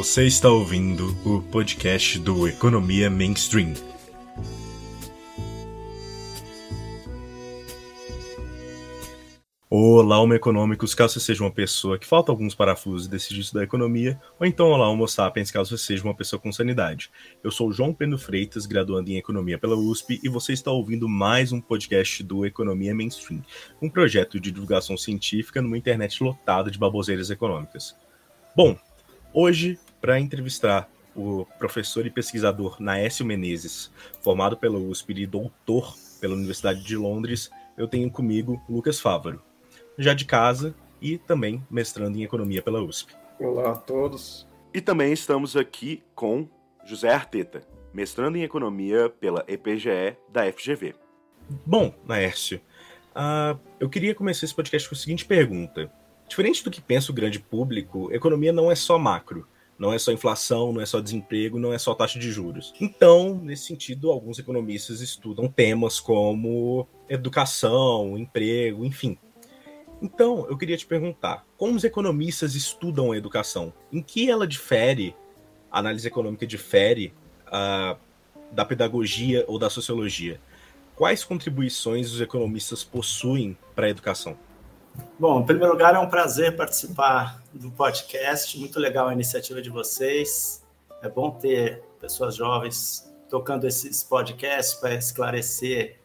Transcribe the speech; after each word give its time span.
Você 0.00 0.26
está 0.26 0.48
ouvindo 0.48 1.14
o 1.26 1.42
podcast 1.42 2.18
do 2.20 2.48
Economia 2.48 3.10
Mainstream. 3.10 3.74
Olá, 9.68 10.18
Homo 10.18 10.32
Econômicos, 10.32 10.94
caso 10.94 11.12
você 11.12 11.20
seja 11.20 11.44
uma 11.44 11.50
pessoa 11.50 11.98
que 11.98 12.06
falta 12.06 12.32
alguns 12.32 12.54
parafusos 12.54 13.06
e 13.06 13.10
decide 13.10 13.42
estudar 13.42 13.62
economia, 13.62 14.18
ou 14.38 14.46
então 14.46 14.70
olá, 14.70 14.88
Homo 14.88 15.06
Sapiens, 15.06 15.50
caso 15.50 15.76
você 15.76 15.84
seja 15.84 16.02
uma 16.02 16.14
pessoa 16.14 16.40
com 16.40 16.50
sanidade. 16.50 17.10
Eu 17.44 17.50
sou 17.50 17.70
João 17.70 17.92
Pedro 17.92 18.16
Freitas, 18.16 18.64
graduando 18.64 19.10
em 19.10 19.18
Economia 19.18 19.58
pela 19.58 19.76
USP, 19.76 20.18
e 20.24 20.30
você 20.30 20.54
está 20.54 20.70
ouvindo 20.70 21.10
mais 21.10 21.52
um 21.52 21.60
podcast 21.60 22.22
do 22.22 22.46
Economia 22.46 22.94
Mainstream, 22.94 23.44
um 23.82 23.90
projeto 23.90 24.40
de 24.40 24.50
divulgação 24.50 24.96
científica 24.96 25.60
numa 25.60 25.76
internet 25.76 26.24
lotada 26.24 26.70
de 26.70 26.78
baboseiras 26.78 27.28
econômicas. 27.28 27.94
Bom, 28.56 28.78
hoje, 29.34 29.78
para 30.00 30.20
entrevistar 30.20 30.88
o 31.14 31.44
professor 31.58 32.06
e 32.06 32.10
pesquisador 32.10 32.76
Naécio 32.80 33.24
Menezes, 33.24 33.92
formado 34.22 34.56
pela 34.56 34.78
USP 34.78 35.12
e 35.12 35.26
doutor 35.26 35.94
pela 36.20 36.34
Universidade 36.34 36.82
de 36.82 36.96
Londres, 36.96 37.50
eu 37.76 37.88
tenho 37.88 38.10
comigo 38.10 38.62
Lucas 38.68 39.00
Fávaro 39.00 39.42
já 40.00 40.14
de 40.14 40.24
casa 40.24 40.74
e 41.00 41.18
também 41.18 41.62
mestrando 41.70 42.18
em 42.18 42.22
economia 42.22 42.62
pela 42.62 42.82
USP. 42.82 43.14
Olá 43.38 43.72
a 43.72 43.76
todos. 43.76 44.48
E 44.72 44.80
também 44.80 45.12
estamos 45.12 45.56
aqui 45.56 46.02
com 46.14 46.48
José 46.84 47.12
Arteta, 47.12 47.62
mestrando 47.92 48.38
em 48.38 48.42
economia 48.42 49.10
pela 49.10 49.44
EPGE 49.46 50.16
da 50.32 50.50
FGV. 50.50 50.94
Bom, 51.66 51.92
Naércio, 52.06 52.60
uh, 53.10 53.58
eu 53.78 53.90
queria 53.90 54.14
começar 54.14 54.46
esse 54.46 54.54
podcast 54.54 54.88
com 54.88 54.94
a 54.94 54.98
seguinte 54.98 55.24
pergunta. 55.24 55.92
Diferente 56.28 56.62
do 56.62 56.70
que 56.70 56.80
pensa 56.80 57.10
o 57.10 57.14
grande 57.14 57.40
público, 57.40 58.10
economia 58.12 58.52
não 58.52 58.70
é 58.70 58.74
só 58.74 58.98
macro. 58.98 59.46
Não 59.80 59.92
é 59.92 59.98
só 59.98 60.12
inflação, 60.12 60.72
não 60.72 60.80
é 60.80 60.86
só 60.86 61.00
desemprego, 61.00 61.58
não 61.58 61.72
é 61.72 61.78
só 61.78 61.94
taxa 61.94 62.18
de 62.18 62.30
juros. 62.30 62.72
Então, 62.80 63.40
nesse 63.42 63.64
sentido, 63.64 64.12
alguns 64.12 64.38
economistas 64.38 65.00
estudam 65.00 65.48
temas 65.48 65.98
como 65.98 66.86
educação, 67.08 68.16
emprego, 68.16 68.84
enfim, 68.84 69.18
então, 70.02 70.46
eu 70.48 70.56
queria 70.56 70.76
te 70.76 70.86
perguntar: 70.86 71.44
como 71.56 71.76
os 71.76 71.84
economistas 71.84 72.54
estudam 72.54 73.12
a 73.12 73.16
educação? 73.16 73.72
Em 73.92 74.02
que 74.02 74.30
ela 74.30 74.46
difere, 74.46 75.14
a 75.70 75.78
análise 75.78 76.06
econômica 76.06 76.46
difere 76.46 77.12
uh, 77.46 77.98
da 78.50 78.64
pedagogia 78.64 79.44
ou 79.46 79.58
da 79.58 79.68
sociologia? 79.68 80.40
Quais 80.96 81.24
contribuições 81.24 82.12
os 82.12 82.20
economistas 82.20 82.82
possuem 82.84 83.56
para 83.74 83.86
a 83.86 83.90
educação? 83.90 84.38
Bom, 85.18 85.40
em 85.40 85.46
primeiro 85.46 85.72
lugar, 85.72 85.94
é 85.94 85.98
um 85.98 86.08
prazer 86.08 86.56
participar 86.56 87.42
do 87.52 87.70
podcast. 87.70 88.58
Muito 88.58 88.78
legal 88.78 89.08
a 89.08 89.12
iniciativa 89.12 89.60
de 89.60 89.70
vocês. 89.70 90.64
É 91.02 91.08
bom 91.08 91.30
ter 91.30 91.82
pessoas 92.00 92.36
jovens 92.36 93.10
tocando 93.28 93.66
esses 93.66 94.02
podcasts 94.02 94.74
para 94.74 94.94
esclarecer 94.94 95.98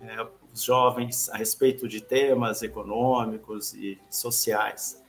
é, 0.00 0.26
os 0.52 0.62
jovens 0.62 1.28
a 1.30 1.36
respeito 1.36 1.86
de 1.86 2.00
temas 2.00 2.62
econômicos 2.62 3.74
e 3.74 3.98
sociais. 4.08 5.02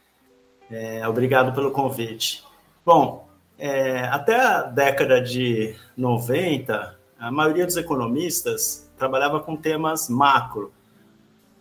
É, 0.69 1.07
obrigado 1.07 1.53
pelo 1.53 1.71
convite. 1.71 2.43
Bom, 2.85 3.27
é, 3.57 4.01
até 4.05 4.35
a 4.35 4.63
década 4.63 5.21
de 5.21 5.75
90, 5.95 6.99
a 7.17 7.31
maioria 7.31 7.65
dos 7.65 7.77
economistas 7.77 8.91
trabalhava 8.97 9.39
com 9.39 9.55
temas 9.55 10.09
macro, 10.09 10.73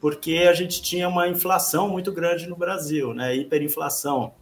porque 0.00 0.46
a 0.48 0.52
gente 0.52 0.82
tinha 0.82 1.08
uma 1.08 1.28
inflação 1.28 1.88
muito 1.88 2.12
grande 2.12 2.46
no 2.46 2.56
Brasil, 2.56 3.14
né? 3.14 3.34
hiperinflação, 3.34 4.34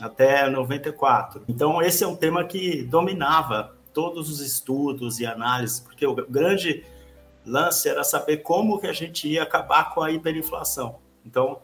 até 0.00 0.48
94. 0.48 1.44
Então, 1.48 1.82
esse 1.82 2.04
é 2.04 2.06
um 2.06 2.16
tema 2.16 2.44
que 2.44 2.82
dominava 2.84 3.76
todos 3.92 4.30
os 4.30 4.40
estudos 4.40 5.20
e 5.20 5.26
análises, 5.26 5.80
porque 5.80 6.06
o 6.06 6.14
grande 6.14 6.84
lance 7.44 7.88
era 7.88 8.04
saber 8.04 8.38
como 8.38 8.80
que 8.80 8.86
a 8.86 8.92
gente 8.92 9.28
ia 9.28 9.42
acabar 9.42 9.92
com 9.92 10.02
a 10.02 10.10
hiperinflação. 10.10 10.98
Então, 11.24 11.60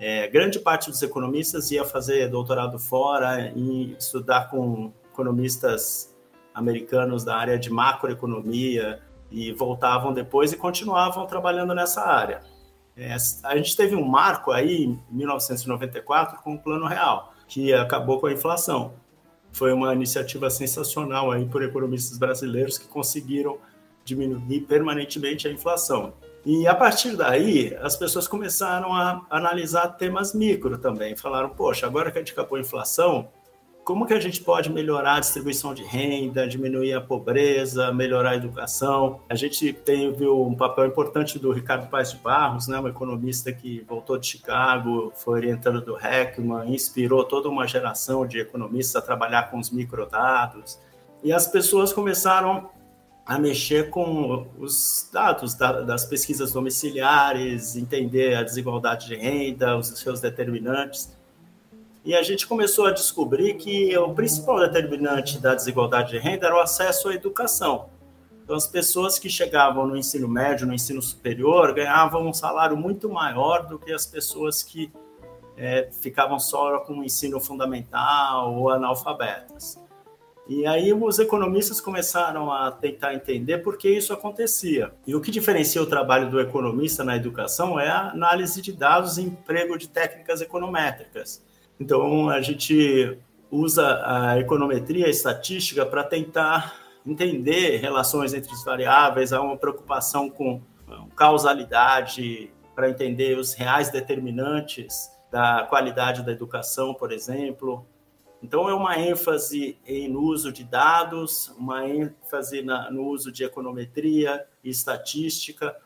é, 0.00 0.28
grande 0.28 0.60
parte 0.60 0.90
dos 0.90 1.02
economistas 1.02 1.70
ia 1.70 1.84
fazer 1.84 2.28
doutorado 2.28 2.78
fora 2.78 3.52
e 3.54 3.96
estudar 3.98 4.48
com 4.48 4.92
economistas 5.12 6.16
americanos 6.54 7.24
da 7.24 7.36
área 7.36 7.58
de 7.58 7.70
macroeconomia 7.70 9.00
e 9.30 9.52
voltavam 9.52 10.12
depois 10.12 10.52
e 10.52 10.56
continuavam 10.56 11.26
trabalhando 11.26 11.74
nessa 11.74 12.02
área. 12.02 12.40
É, 12.98 13.16
a 13.44 13.56
gente 13.56 13.76
teve 13.76 13.94
um 13.94 14.04
marco 14.04 14.50
aí 14.50 14.84
em 14.84 15.00
1994 15.08 16.42
com 16.42 16.54
o 16.54 16.58
Plano 16.58 16.86
Real, 16.86 17.32
que 17.46 17.72
acabou 17.72 18.18
com 18.18 18.26
a 18.26 18.32
inflação. 18.32 18.92
Foi 19.52 19.72
uma 19.72 19.94
iniciativa 19.94 20.50
sensacional 20.50 21.30
aí 21.30 21.46
por 21.46 21.62
economistas 21.62 22.18
brasileiros 22.18 22.76
que 22.76 22.88
conseguiram 22.88 23.58
diminuir 24.04 24.62
permanentemente 24.62 25.46
a 25.46 25.52
inflação. 25.52 26.12
E 26.44 26.66
a 26.66 26.74
partir 26.74 27.16
daí, 27.16 27.76
as 27.80 27.96
pessoas 27.96 28.26
começaram 28.26 28.92
a 28.92 29.24
analisar 29.30 29.88
temas 29.90 30.34
micro 30.34 30.76
também. 30.78 31.14
Falaram, 31.14 31.50
poxa, 31.50 31.86
agora 31.86 32.10
que 32.10 32.18
a 32.18 32.20
gente 32.20 32.32
acabou 32.32 32.58
a 32.58 32.60
inflação, 32.60 33.28
como 33.88 34.04
que 34.04 34.12
a 34.12 34.20
gente 34.20 34.42
pode 34.42 34.70
melhorar 34.70 35.14
a 35.14 35.20
distribuição 35.20 35.72
de 35.72 35.82
renda, 35.82 36.46
diminuir 36.46 36.92
a 36.92 37.00
pobreza, 37.00 37.90
melhorar 37.90 38.32
a 38.32 38.36
educação? 38.36 39.22
A 39.30 39.34
gente 39.34 39.72
tem 39.72 40.12
viu 40.12 40.46
um 40.46 40.54
papel 40.54 40.84
importante 40.84 41.38
do 41.38 41.50
Ricardo 41.50 41.88
Paes 41.88 42.10
de 42.10 42.18
Barros, 42.18 42.68
né, 42.68 42.78
um 42.78 42.86
economista 42.86 43.50
que 43.50 43.82
voltou 43.88 44.18
de 44.18 44.26
Chicago, 44.26 45.10
foi 45.16 45.38
orientando 45.38 45.80
do 45.80 45.96
Heckman, 45.96 46.70
inspirou 46.70 47.24
toda 47.24 47.48
uma 47.48 47.66
geração 47.66 48.26
de 48.26 48.38
economistas 48.38 48.96
a 48.96 49.00
trabalhar 49.00 49.44
com 49.44 49.58
os 49.58 49.70
microdados. 49.70 50.78
E 51.24 51.32
as 51.32 51.46
pessoas 51.46 51.90
começaram 51.90 52.68
a 53.24 53.38
mexer 53.38 53.88
com 53.88 54.48
os 54.58 55.08
dados 55.10 55.54
das 55.54 56.04
pesquisas 56.04 56.52
domiciliares, 56.52 57.74
entender 57.74 58.34
a 58.34 58.42
desigualdade 58.42 59.06
de 59.06 59.16
renda, 59.16 59.78
os 59.78 59.88
seus 59.98 60.20
determinantes. 60.20 61.16
E 62.04 62.14
a 62.14 62.22
gente 62.22 62.46
começou 62.46 62.86
a 62.86 62.90
descobrir 62.90 63.54
que 63.54 63.96
o 63.98 64.14
principal 64.14 64.60
determinante 64.60 65.38
da 65.38 65.54
desigualdade 65.54 66.10
de 66.10 66.18
renda 66.18 66.46
era 66.46 66.56
o 66.56 66.60
acesso 66.60 67.08
à 67.08 67.14
educação. 67.14 67.90
Então, 68.42 68.56
as 68.56 68.66
pessoas 68.66 69.18
que 69.18 69.28
chegavam 69.28 69.86
no 69.86 69.96
ensino 69.96 70.26
médio, 70.26 70.66
no 70.66 70.72
ensino 70.72 71.02
superior, 71.02 71.74
ganhavam 71.74 72.26
um 72.26 72.32
salário 72.32 72.76
muito 72.76 73.08
maior 73.08 73.66
do 73.66 73.78
que 73.78 73.92
as 73.92 74.06
pessoas 74.06 74.62
que 74.62 74.90
é, 75.54 75.90
ficavam 76.00 76.38
só 76.38 76.78
com 76.78 77.00
o 77.00 77.04
ensino 77.04 77.38
fundamental 77.40 78.54
ou 78.54 78.70
analfabetas. 78.70 79.78
E 80.48 80.66
aí 80.66 80.94
os 80.94 81.18
economistas 81.18 81.78
começaram 81.78 82.50
a 82.50 82.70
tentar 82.70 83.12
entender 83.12 83.58
por 83.58 83.76
que 83.76 83.90
isso 83.90 84.14
acontecia. 84.14 84.92
E 85.06 85.14
o 85.14 85.20
que 85.20 85.30
diferencia 85.30 85.82
o 85.82 85.86
trabalho 85.86 86.30
do 86.30 86.40
economista 86.40 87.04
na 87.04 87.16
educação 87.16 87.78
é 87.78 87.90
a 87.90 88.08
análise 88.12 88.62
de 88.62 88.72
dados 88.72 89.18
e 89.18 89.24
emprego 89.24 89.76
de 89.76 89.90
técnicas 89.90 90.40
econométricas. 90.40 91.46
Então 91.80 92.28
a 92.28 92.40
gente 92.40 93.18
usa 93.50 94.02
a 94.04 94.38
econometria 94.38 95.06
a 95.06 95.10
estatística 95.10 95.86
para 95.86 96.04
tentar 96.04 96.74
entender 97.06 97.78
relações 97.78 98.34
entre 98.34 98.52
as 98.52 98.64
variáveis, 98.64 99.32
há 99.32 99.40
uma 99.40 99.56
preocupação 99.56 100.28
com 100.28 100.60
causalidade 101.16 102.50
para 102.74 102.90
entender 102.90 103.38
os 103.38 103.54
reais 103.54 103.90
determinantes 103.90 105.10
da 105.30 105.66
qualidade 105.68 106.22
da 106.22 106.32
educação, 106.32 106.94
por 106.94 107.12
exemplo, 107.12 107.86
então, 108.42 108.68
é 108.68 108.74
uma 108.74 108.98
ênfase 108.98 109.76
no 110.08 110.20
uso 110.20 110.52
de 110.52 110.62
dados, 110.62 111.48
uma 111.58 111.86
ênfase 111.88 112.62
na, 112.62 112.90
no 112.90 113.06
uso 113.06 113.32
de 113.32 113.42
econometria 113.44 114.46
e 114.62 114.70
estatística, 114.70 115.76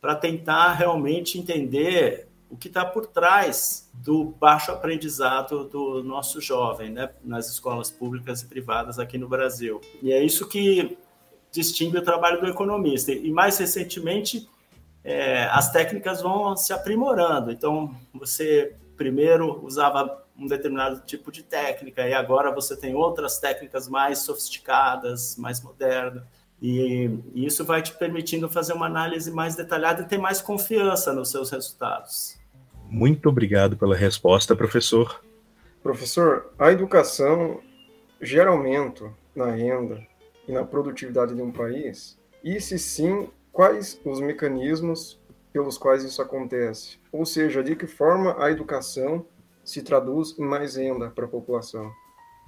para 0.00 0.14
tentar 0.14 0.74
realmente 0.74 1.38
entender 1.38 2.27
o 2.50 2.56
que 2.56 2.68
está 2.68 2.84
por 2.84 3.06
trás 3.06 3.90
do 3.94 4.24
baixo 4.24 4.72
aprendizado 4.72 5.64
do 5.64 6.02
nosso 6.02 6.40
jovem, 6.40 6.90
né, 6.90 7.10
nas 7.22 7.48
escolas 7.48 7.90
públicas 7.90 8.42
e 8.42 8.46
privadas 8.46 8.98
aqui 8.98 9.18
no 9.18 9.28
Brasil. 9.28 9.80
E 10.02 10.12
é 10.12 10.22
isso 10.22 10.48
que 10.48 10.96
distingue 11.50 11.98
o 11.98 12.02
trabalho 12.02 12.40
do 12.40 12.46
economista. 12.46 13.12
E 13.12 13.30
mais 13.30 13.58
recentemente, 13.58 14.48
é, 15.04 15.44
as 15.44 15.70
técnicas 15.70 16.22
vão 16.22 16.56
se 16.56 16.72
aprimorando. 16.72 17.50
Então, 17.50 17.94
você 18.12 18.76
primeiro 18.96 19.64
usava 19.64 20.24
um 20.36 20.46
determinado 20.46 21.00
tipo 21.04 21.32
de 21.32 21.42
técnica 21.42 22.06
e 22.06 22.14
agora 22.14 22.54
você 22.54 22.76
tem 22.76 22.94
outras 22.94 23.38
técnicas 23.38 23.88
mais 23.88 24.20
sofisticadas, 24.20 25.36
mais 25.36 25.60
modernas. 25.60 26.22
E, 26.60 27.10
isso 27.34 27.64
vai 27.64 27.82
te 27.82 27.92
permitindo 27.92 28.48
fazer 28.48 28.72
uma 28.72 28.86
análise 28.86 29.30
mais 29.30 29.54
detalhada 29.54 30.02
e 30.02 30.06
ter 30.06 30.18
mais 30.18 30.40
confiança 30.40 31.12
nos 31.12 31.30
seus 31.30 31.50
resultados. 31.50 32.37
Muito 32.90 33.28
obrigado 33.28 33.76
pela 33.76 33.94
resposta, 33.94 34.56
professor. 34.56 35.22
Professor, 35.82 36.52
a 36.58 36.72
educação 36.72 37.60
gera 38.20 38.50
aumento 38.50 39.14
na 39.36 39.50
renda 39.50 40.06
e 40.46 40.52
na 40.52 40.64
produtividade 40.64 41.34
de 41.34 41.42
um 41.42 41.52
país? 41.52 42.18
E 42.42 42.58
se 42.60 42.78
sim, 42.78 43.28
quais 43.52 44.00
os 44.04 44.20
mecanismos 44.20 45.20
pelos 45.52 45.76
quais 45.76 46.02
isso 46.02 46.22
acontece? 46.22 46.98
Ou 47.12 47.26
seja, 47.26 47.62
de 47.62 47.76
que 47.76 47.86
forma 47.86 48.34
a 48.42 48.50
educação 48.50 49.26
se 49.62 49.82
traduz 49.82 50.38
em 50.38 50.44
mais 50.44 50.76
renda 50.76 51.10
para 51.10 51.26
a 51.26 51.28
população? 51.28 51.92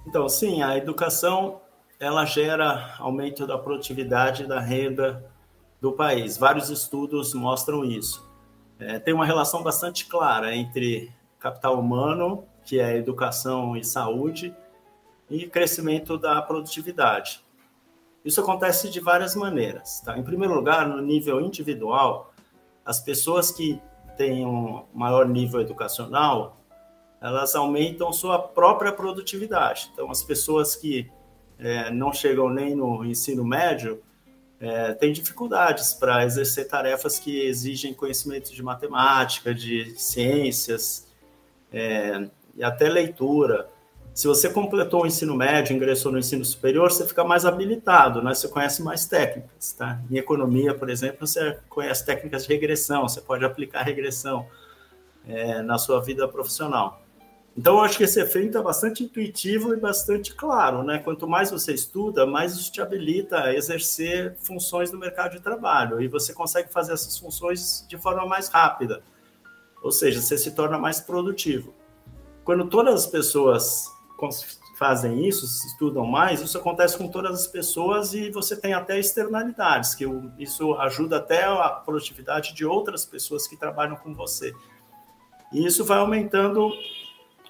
Então, 0.07 0.27
sim, 0.27 0.63
a 0.63 0.75
educação 0.75 1.61
ela 1.99 2.25
gera 2.25 2.95
aumento 2.97 3.45
da 3.45 3.59
produtividade 3.59 4.43
e 4.43 4.47
da 4.47 4.59
renda 4.59 5.23
do 5.79 5.91
país. 5.91 6.35
Vários 6.35 6.71
estudos 6.71 7.35
mostram 7.35 7.85
isso. 7.85 8.30
É, 8.81 8.97
tem 8.97 9.13
uma 9.13 9.25
relação 9.27 9.61
bastante 9.61 10.07
clara 10.07 10.55
entre 10.55 11.11
capital 11.39 11.79
humano, 11.79 12.43
que 12.65 12.79
é 12.79 12.97
educação 12.97 13.77
e 13.77 13.83
saúde, 13.83 14.55
e 15.29 15.45
crescimento 15.45 16.17
da 16.17 16.41
produtividade. 16.41 17.45
Isso 18.25 18.41
acontece 18.41 18.89
de 18.89 18.99
várias 18.99 19.35
maneiras. 19.35 20.01
Tá? 20.01 20.17
Em 20.17 20.23
primeiro 20.23 20.55
lugar, 20.55 20.87
no 20.87 20.99
nível 20.99 21.39
individual, 21.39 22.33
as 22.83 22.99
pessoas 22.99 23.51
que 23.51 23.79
têm 24.17 24.47
um 24.47 24.83
maior 24.91 25.27
nível 25.27 25.61
educacional, 25.61 26.57
elas 27.21 27.53
aumentam 27.53 28.11
sua 28.11 28.39
própria 28.39 28.91
produtividade. 28.91 29.91
Então, 29.93 30.09
as 30.09 30.23
pessoas 30.23 30.75
que 30.75 31.07
é, 31.59 31.91
não 31.91 32.11
chegam 32.11 32.49
nem 32.49 32.75
no 32.75 33.05
ensino 33.05 33.45
médio 33.45 34.01
é, 34.61 34.93
têm 34.93 35.11
dificuldades 35.11 35.91
para 35.91 36.23
exercer 36.23 36.67
tarefas 36.67 37.17
que 37.17 37.41
exigem 37.47 37.95
conhecimento 37.95 38.53
de 38.53 38.61
matemática, 38.61 39.55
de 39.55 39.91
ciências 39.99 41.07
é, 41.73 42.29
e 42.55 42.63
até 42.63 42.87
leitura. 42.87 43.67
Se 44.13 44.27
você 44.27 44.49
completou 44.49 45.01
o 45.01 45.07
ensino 45.07 45.35
médio, 45.35 45.75
ingressou 45.75 46.11
no 46.11 46.19
ensino 46.19 46.45
superior, 46.45 46.91
você 46.91 47.07
fica 47.07 47.23
mais 47.23 47.43
habilitado, 47.43 48.21
né? 48.21 48.35
Você 48.35 48.47
conhece 48.49 48.83
mais 48.83 49.05
técnicas, 49.07 49.71
tá? 49.73 49.99
Em 50.11 50.17
economia, 50.17 50.75
por 50.75 50.89
exemplo, 50.89 51.25
você 51.25 51.57
conhece 51.67 52.05
técnicas 52.05 52.45
de 52.45 52.53
regressão, 52.53 53.07
você 53.07 53.21
pode 53.21 53.43
aplicar 53.43 53.81
regressão 53.81 54.45
é, 55.27 55.61
na 55.63 55.79
sua 55.79 56.01
vida 56.01 56.27
profissional. 56.27 57.00
Então, 57.57 57.75
eu 57.75 57.81
acho 57.81 57.97
que 57.97 58.05
esse 58.05 58.19
efeito 58.19 58.57
é 58.57 58.61
bastante 58.61 59.03
intuitivo 59.03 59.73
e 59.73 59.77
bastante 59.77 60.33
claro, 60.33 60.83
né? 60.83 60.99
Quanto 60.99 61.27
mais 61.27 61.51
você 61.51 61.73
estuda, 61.73 62.25
mais 62.25 62.53
isso 62.53 62.71
te 62.71 62.81
habilita 62.81 63.43
a 63.43 63.53
exercer 63.53 64.37
funções 64.37 64.91
no 64.91 64.97
mercado 64.97 65.33
de 65.33 65.41
trabalho 65.41 66.01
e 66.01 66.07
você 66.07 66.33
consegue 66.33 66.71
fazer 66.71 66.93
essas 66.93 67.17
funções 67.17 67.85
de 67.89 67.97
forma 67.97 68.25
mais 68.25 68.47
rápida, 68.47 69.03
ou 69.83 69.91
seja, 69.91 70.21
você 70.21 70.37
se 70.37 70.51
torna 70.51 70.77
mais 70.77 71.01
produtivo. 71.01 71.73
Quando 72.45 72.69
todas 72.69 72.93
as 72.93 73.07
pessoas 73.07 73.85
fazem 74.77 75.27
isso, 75.27 75.45
estudam 75.45 76.05
mais, 76.05 76.41
isso 76.41 76.57
acontece 76.57 76.97
com 76.97 77.07
todas 77.07 77.41
as 77.41 77.47
pessoas 77.47 78.13
e 78.13 78.31
você 78.31 78.55
tem 78.55 78.73
até 78.73 78.97
externalidades, 78.97 79.93
que 79.93 80.05
isso 80.39 80.73
ajuda 80.75 81.17
até 81.17 81.43
a 81.43 81.69
produtividade 81.69 82.53
de 82.53 82.65
outras 82.65 83.05
pessoas 83.05 83.45
que 83.47 83.57
trabalham 83.57 83.95
com 83.95 84.13
você. 84.13 84.53
E 85.51 85.65
isso 85.65 85.83
vai 85.83 85.99
aumentando 85.99 86.71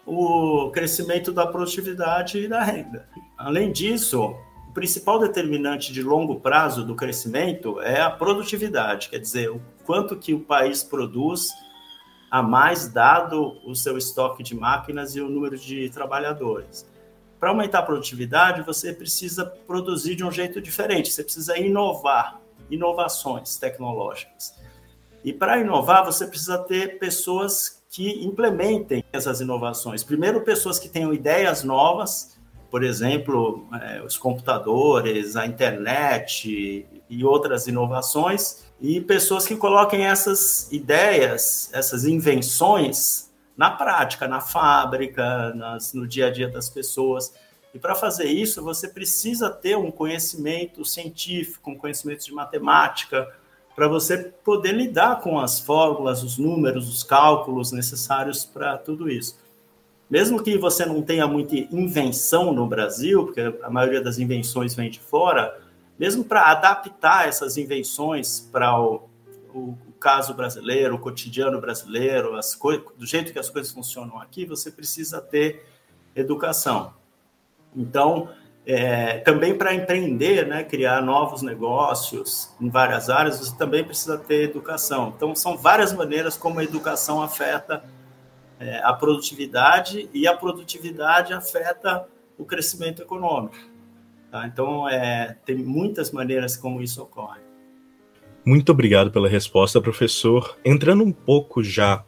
o 0.06 0.70
crescimento 0.72 1.32
da 1.32 1.46
produtividade 1.46 2.40
e 2.40 2.48
da 2.48 2.64
renda. 2.64 3.08
Além 3.38 3.72
disso, 3.72 4.36
o 4.70 4.74
principal 4.74 5.20
determinante 5.20 5.92
de 5.92 6.02
longo 6.02 6.40
prazo 6.40 6.86
do 6.86 6.96
crescimento 6.96 7.80
é 7.82 8.02
a 8.02 8.10
produtividade, 8.10 9.10
quer 9.10 9.20
dizer, 9.20 9.52
o 9.52 9.62
quanto 9.86 10.16
que 10.16 10.34
o 10.34 10.40
país 10.40 10.84
produz 10.84 11.50
a 12.32 12.42
mais 12.42 12.88
dado 12.88 13.58
o 13.66 13.76
seu 13.76 13.98
estoque 13.98 14.42
de 14.42 14.56
máquinas 14.56 15.16
e 15.16 15.22
o 15.22 15.30
número 15.30 15.58
de 15.58 15.90
trabalhadores. 15.90 16.90
Para 17.38 17.50
aumentar 17.50 17.80
a 17.80 17.84
produtividade, 17.84 18.62
você 18.62 18.94
precisa 18.94 19.46
produzir 19.46 20.16
de 20.16 20.24
um 20.24 20.32
jeito 20.32 20.62
diferente, 20.62 21.12
você 21.12 21.24
precisa 21.24 21.58
inovar, 21.58 22.40
inovações 22.70 23.58
tecnológicas. 23.58 24.54
E 25.24 25.34
para 25.34 25.60
inovar, 25.60 26.06
você 26.06 26.26
precisa 26.26 26.58
ter 26.58 27.00
pessoas 27.00 27.81
que 27.92 28.26
implementem 28.26 29.04
essas 29.12 29.42
inovações. 29.42 30.02
Primeiro, 30.02 30.42
pessoas 30.42 30.80
que 30.80 30.88
tenham 30.88 31.14
ideias 31.14 31.62
novas, 31.62 32.40
por 32.70 32.86
exemplo, 32.86 33.68
é, 33.82 34.02
os 34.02 34.18
computadores, 34.18 35.36
a 35.36 35.46
internet 35.46 36.88
e 37.10 37.26
outras 37.26 37.68
inovações, 37.68 38.64
e 38.80 39.02
pessoas 39.02 39.46
que 39.46 39.58
coloquem 39.58 40.06
essas 40.06 40.72
ideias, 40.72 41.70
essas 41.74 42.06
invenções 42.06 43.30
na 43.58 43.70
prática, 43.70 44.26
na 44.26 44.40
fábrica, 44.40 45.54
nas, 45.54 45.94
no 45.94 46.08
dia 46.08 46.28
a 46.28 46.32
dia 46.32 46.48
das 46.48 46.70
pessoas. 46.70 47.34
E 47.74 47.78
para 47.78 47.94
fazer 47.94 48.26
isso, 48.26 48.64
você 48.64 48.88
precisa 48.88 49.50
ter 49.50 49.78
um 49.78 49.92
conhecimento 49.92 50.86
científico, 50.86 51.70
um 51.70 51.78
conhecimento 51.78 52.24
de 52.24 52.34
matemática, 52.34 53.28
para 53.76 53.88
você 53.88 54.18
poder 54.18 54.74
lidar 54.74 55.22
com 55.22 55.40
as 55.40 55.60
fórmulas, 55.60 56.24
os 56.24 56.38
números, 56.38 56.90
os 56.90 57.04
cálculos 57.04 57.72
necessários 57.72 58.46
para 58.46 58.78
tudo 58.78 59.10
isso. 59.10 59.40
Mesmo 60.10 60.44
que 60.44 60.58
você 60.58 60.86
não 60.86 61.02
tenha 61.02 61.26
muita 61.26 61.56
invenção 61.56 62.52
no 62.52 62.68
Brasil, 62.68 63.26
porque 63.26 63.42
a 63.64 63.70
maioria 63.70 64.02
das 64.02 64.20
invenções 64.20 64.76
vem 64.76 64.90
de 64.90 65.00
fora, 65.00 65.58
mesmo 65.98 66.24
para 66.24 66.52
adaptar 66.52 67.30
essas 67.30 67.58
invenções 67.58 68.40
para 68.52 68.78
o, 68.78 69.08
o, 69.54 69.60
o, 69.60 69.94
caso 70.00 70.34
brasileiro, 70.34 70.96
o 70.96 71.00
cotidiano 71.00 71.62
brasileiro, 71.62 72.36
as 72.36 72.60
do 72.98 73.06
jeito 73.06 73.32
que 73.32 73.40
as 73.40 73.50
coisas 73.50 73.72
funcionam 73.72 74.20
aqui, 74.20 74.46
você 74.46 74.70
precisa 74.70 75.22
ter 75.22 75.66
educação. 76.14 76.94
Então, 77.74 78.30
é, 78.66 79.18
também 79.20 79.58
para 79.58 79.74
empreender, 79.74 80.48
né, 80.48 80.64
criar 80.64 81.02
novos 81.02 81.42
negócios 81.42 82.54
em 82.60 82.70
várias 82.70 83.10
áreas, 83.10 83.40
você 83.40 83.56
também 83.58 83.84
precisa 83.84 84.18
ter 84.18 84.44
educação. 84.44 85.14
Então, 85.16 85.36
são 85.36 85.58
várias 85.58 85.92
maneiras 85.94 86.38
como 86.38 86.60
a 86.60 86.64
educação 86.64 87.22
afeta 87.22 87.84
é, 88.60 88.80
a 88.84 88.94
produtividade 88.94 90.08
e 90.14 90.28
a 90.28 90.38
produtividade 90.38 91.34
afeta 91.34 92.08
o 92.38 92.46
crescimento 92.46 93.02
econômico. 93.02 93.56
Tá? 94.32 94.46
Então, 94.46 94.88
é, 94.88 95.36
tem 95.44 95.58
muitas 95.58 96.12
maneiras 96.12 96.56
como 96.56 96.82
isso 96.82 97.02
ocorre. 97.02 97.42
Muito 98.46 98.72
obrigado 98.72 99.12
pela 99.12 99.28
resposta, 99.28 99.82
professor. 99.82 100.58
Entrando 100.64 101.04
um 101.04 101.12
pouco 101.12 101.64
já 101.64 102.04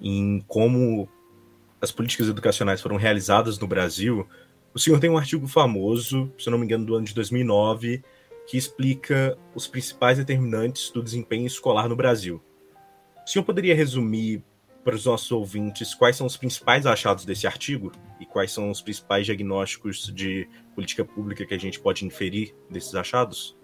em 0.00 0.40
como 0.48 1.08
as 1.80 1.90
políticas 1.90 2.28
educacionais 2.28 2.80
foram 2.80 2.96
realizadas 2.96 3.58
no 3.58 3.66
Brasil, 3.66 4.26
o 4.74 4.78
senhor 4.78 4.98
tem 4.98 5.10
um 5.10 5.18
artigo 5.18 5.46
famoso, 5.46 6.32
se 6.38 6.48
não 6.48 6.58
me 6.58 6.64
engano, 6.64 6.86
do 6.86 6.94
ano 6.94 7.04
de 7.04 7.14
2009, 7.14 8.02
que 8.46 8.56
explica 8.56 9.38
os 9.54 9.66
principais 9.66 10.18
determinantes 10.18 10.90
do 10.90 11.02
desempenho 11.02 11.46
escolar 11.46 11.88
no 11.88 11.96
Brasil. 11.96 12.42
O 13.24 13.28
senhor 13.28 13.44
poderia 13.44 13.74
resumir 13.74 14.42
para 14.82 14.96
os 14.96 15.04
nossos 15.04 15.30
ouvintes 15.30 15.94
quais 15.94 16.16
são 16.16 16.26
os 16.26 16.36
principais 16.36 16.86
achados 16.86 17.24
desse 17.24 17.46
artigo 17.46 17.92
e 18.18 18.26
quais 18.26 18.50
são 18.50 18.70
os 18.70 18.82
principais 18.82 19.26
diagnósticos 19.26 20.12
de 20.12 20.48
política 20.74 21.04
pública 21.04 21.46
que 21.46 21.54
a 21.54 21.58
gente 21.58 21.78
pode 21.78 22.04
inferir 22.04 22.54
desses 22.68 22.94
achados? 22.94 23.56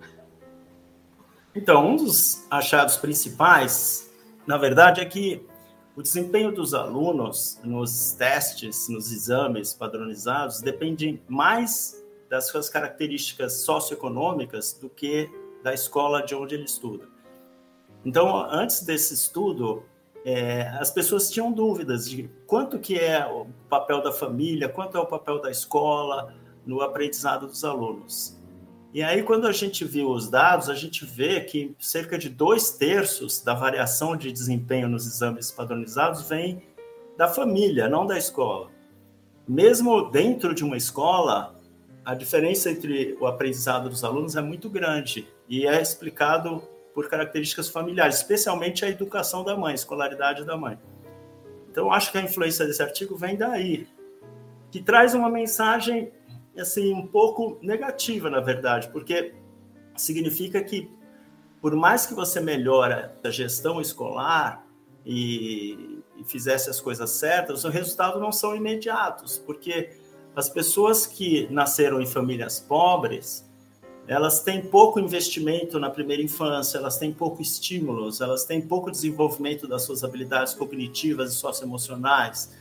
Então, 1.55 1.93
um 1.93 1.97
dos 1.97 2.47
achados 2.51 2.97
principais, 2.97 4.13
na 4.47 4.57
verdade, 4.57 5.01
é 5.01 5.05
que 5.05 5.43
o 5.99 6.03
desempenho 6.03 6.55
dos 6.55 6.75
alunos 6.75 7.59
nos 7.65 8.13
testes, 8.13 8.89
nos 8.89 9.11
exames 9.11 9.75
padronizados, 9.75 10.61
depende 10.61 11.21
mais 11.27 12.07
das 12.31 12.47
suas 12.47 12.71
características 12.71 13.55
socioeconômicas 13.55 14.75
do 14.75 14.89
que 14.89 15.29
da 15.61 15.75
escola 15.75 16.23
de 16.23 16.37
onde 16.37 16.55
ele 16.55 16.67
estuda. 16.67 17.09
Então, 18.05 18.49
antes 18.49 18.83
desse 18.83 19.13
estudo, 19.13 19.83
é, 20.25 20.69
as 20.79 20.89
pessoas 20.93 21.29
tinham 21.33 21.51
dúvidas 21.51 22.09
de 22.09 22.31
quanto 22.47 22.79
que 22.79 22.97
é 22.97 23.27
o 23.27 23.49
papel 23.69 24.01
da 24.01 24.13
família, 24.13 24.69
quanto 24.69 24.97
é 24.97 25.01
o 25.01 25.07
papel 25.07 25.43
da 25.43 25.51
escola 25.51 26.33
no 26.65 26.81
aprendizado 26.81 27.49
dos 27.49 27.65
alunos. 27.65 28.38
E 28.93 29.03
aí, 29.03 29.23
quando 29.23 29.47
a 29.47 29.53
gente 29.53 29.85
viu 29.85 30.09
os 30.09 30.31
dados, 30.31 30.71
a 30.71 30.75
gente 30.75 31.05
vê 31.05 31.41
que 31.43 31.75
cerca 31.79 32.17
de 32.17 32.31
dois 32.31 32.71
terços 32.71 33.43
da 33.43 33.53
variação 33.53 34.17
de 34.17 34.33
desempenho 34.33 34.89
nos 34.89 35.07
exames 35.07 35.51
padronizados 35.51 36.27
vem 36.27 36.63
da 37.17 37.29
família, 37.29 37.89
não 37.89 38.07
da 38.07 38.17
escola. 38.17 38.71
Mesmo 39.47 40.11
dentro 40.11 40.55
de 40.55 40.65
uma 40.65 40.77
escola, 40.77 41.55
a 42.03 42.15
diferença 42.15 42.71
entre 42.71 43.17
o 43.21 43.27
aprendizado 43.27 43.91
dos 43.91 44.03
alunos 44.05 44.37
é 44.37 44.41
muito 44.41 44.71
grande 44.71 45.29
e 45.47 45.67
é 45.67 45.83
explicado 45.83 46.63
por 46.95 47.09
características 47.09 47.69
familiares, 47.69 48.17
especialmente 48.17 48.85
a 48.85 48.89
educação 48.89 49.45
da 49.45 49.55
mãe, 49.55 49.73
a 49.73 49.75
escolaridade 49.75 50.45
da 50.45 50.57
mãe. 50.57 50.79
Então, 51.71 51.93
acho 51.93 52.11
que 52.11 52.17
a 52.17 52.23
influência 52.23 52.67
desse 52.67 52.83
artigo 52.83 53.15
vem 53.17 53.37
daí, 53.37 53.87
que 54.71 54.83
traz 54.83 55.15
uma 55.15 55.29
mensagem 55.29 56.11
assim 56.61 56.93
um 56.93 57.07
pouco 57.07 57.59
negativa, 57.63 58.29
na 58.29 58.41
verdade, 58.41 58.89
porque 58.89 59.35
significa 59.97 60.63
que 60.63 60.91
por 61.61 61.75
mais 61.75 62.07
que 62.07 62.15
você 62.15 62.41
melhore 62.41 63.11
a 63.23 63.31
gestão 63.31 63.81
escolar 63.81 64.65
e, 65.05 66.01
e 66.17 66.25
fizesse 66.25 66.71
as 66.71 66.81
coisas 66.81 67.11
certas, 67.11 67.65
os 67.65 67.73
resultados 67.73 68.21
não 68.21 68.31
são 68.31 68.55
imediatos, 68.55 69.39
porque 69.39 69.91
as 70.37 70.49
pessoas 70.49 71.07
que 71.07 71.49
nasceram 71.51 72.01
em 72.01 72.07
famílias 72.07 72.61
pobres, 72.61 73.49
elas 74.07 74.41
têm 74.43 74.63
pouco 74.63 75.01
investimento 75.01 75.79
na 75.79 75.91
primeira 75.91 76.23
infância, 76.23 76.79
elas 76.79 76.97
têm 76.97 77.13
pouco 77.13 77.43
estímulos, 77.43 78.21
elas 78.21 78.45
têm 78.45 78.61
pouco 78.61 78.91
desenvolvimento 78.91 79.67
das 79.67 79.83
suas 79.83 80.05
habilidades 80.05 80.55
cognitivas 80.55 81.33
e 81.33 81.35
socioemocionais 81.35 82.57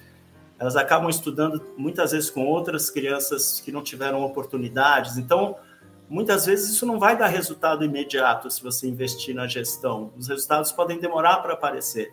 elas 0.60 0.76
acabam 0.76 1.10
estudando 1.10 1.64
muitas 1.78 2.12
vezes 2.12 2.30
com 2.30 2.46
outras 2.46 2.90
crianças 2.90 3.62
que 3.62 3.72
não 3.72 3.84
tiveram 3.84 4.24
oportunidades. 4.24 5.18
Então, 5.18 5.56
muitas 6.10 6.46
vezes 6.46 6.72
isso 6.72 6.86
não 6.86 7.00
vai 7.00 7.18
dar 7.18 7.28
resultado 7.28 7.84
imediato 7.84 8.50
se 8.50 8.64
você 8.64 8.88
investir 8.88 9.36
na 9.36 9.48
gestão. 9.48 10.12
Os 10.18 10.28
resultados 10.28 10.72
podem 10.72 11.00
demorar 11.00 11.38
para 11.38 11.54
aparecer. 11.54 12.12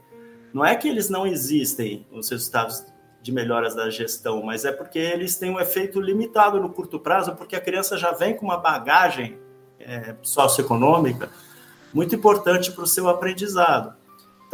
Não 0.52 0.64
é 0.64 0.76
que 0.76 0.88
eles 0.88 1.08
não 1.08 1.26
existem, 1.26 2.06
os 2.12 2.28
resultados 2.28 2.84
de 3.22 3.32
melhoras 3.32 3.74
da 3.74 3.88
gestão, 3.88 4.42
mas 4.42 4.66
é 4.66 4.70
porque 4.72 4.98
eles 4.98 5.36
têm 5.36 5.50
um 5.50 5.58
efeito 5.58 5.98
limitado 5.98 6.60
no 6.60 6.68
curto 6.68 7.00
prazo, 7.00 7.34
porque 7.34 7.56
a 7.56 7.60
criança 7.60 7.96
já 7.96 8.12
vem 8.12 8.36
com 8.36 8.44
uma 8.44 8.58
bagagem 8.58 9.38
é, 9.80 10.14
socioeconômica 10.22 11.30
muito 11.94 12.14
importante 12.14 12.72
para 12.72 12.82
o 12.82 12.86
seu 12.86 13.08
aprendizado. 13.08 13.94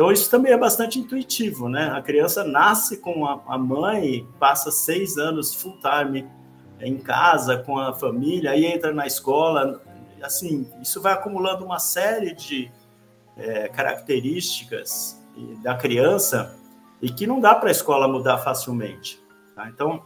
Então, 0.00 0.10
isso 0.10 0.30
também 0.30 0.50
é 0.50 0.56
bastante 0.56 0.98
intuitivo, 0.98 1.68
né? 1.68 1.90
A 1.90 2.00
criança 2.00 2.42
nasce 2.42 2.96
com 2.96 3.26
a, 3.26 3.58
mãe, 3.58 4.26
passa 4.38 4.70
seis 4.70 5.18
anos 5.18 5.54
full 5.54 5.78
time 5.78 6.26
em 6.80 6.96
casa, 6.96 7.58
com 7.58 7.78
a 7.78 7.92
família, 7.92 8.52
aí 8.52 8.64
entra 8.64 8.94
na 8.94 9.06
escola. 9.06 9.78
Assim, 10.22 10.66
isso 10.80 11.02
vai 11.02 11.12
acumulando 11.12 11.66
uma 11.66 11.78
série 11.78 12.34
de 12.34 12.72
é, 13.36 13.68
características 13.68 15.22
da 15.62 15.74
criança 15.74 16.56
e 17.02 17.10
que 17.10 17.26
não 17.26 17.38
dá 17.38 17.54
para 17.54 17.68
a 17.68 17.70
escola 17.70 18.08
mudar 18.08 18.38
facilmente. 18.38 19.22
Tá? 19.54 19.68
Então, 19.68 20.02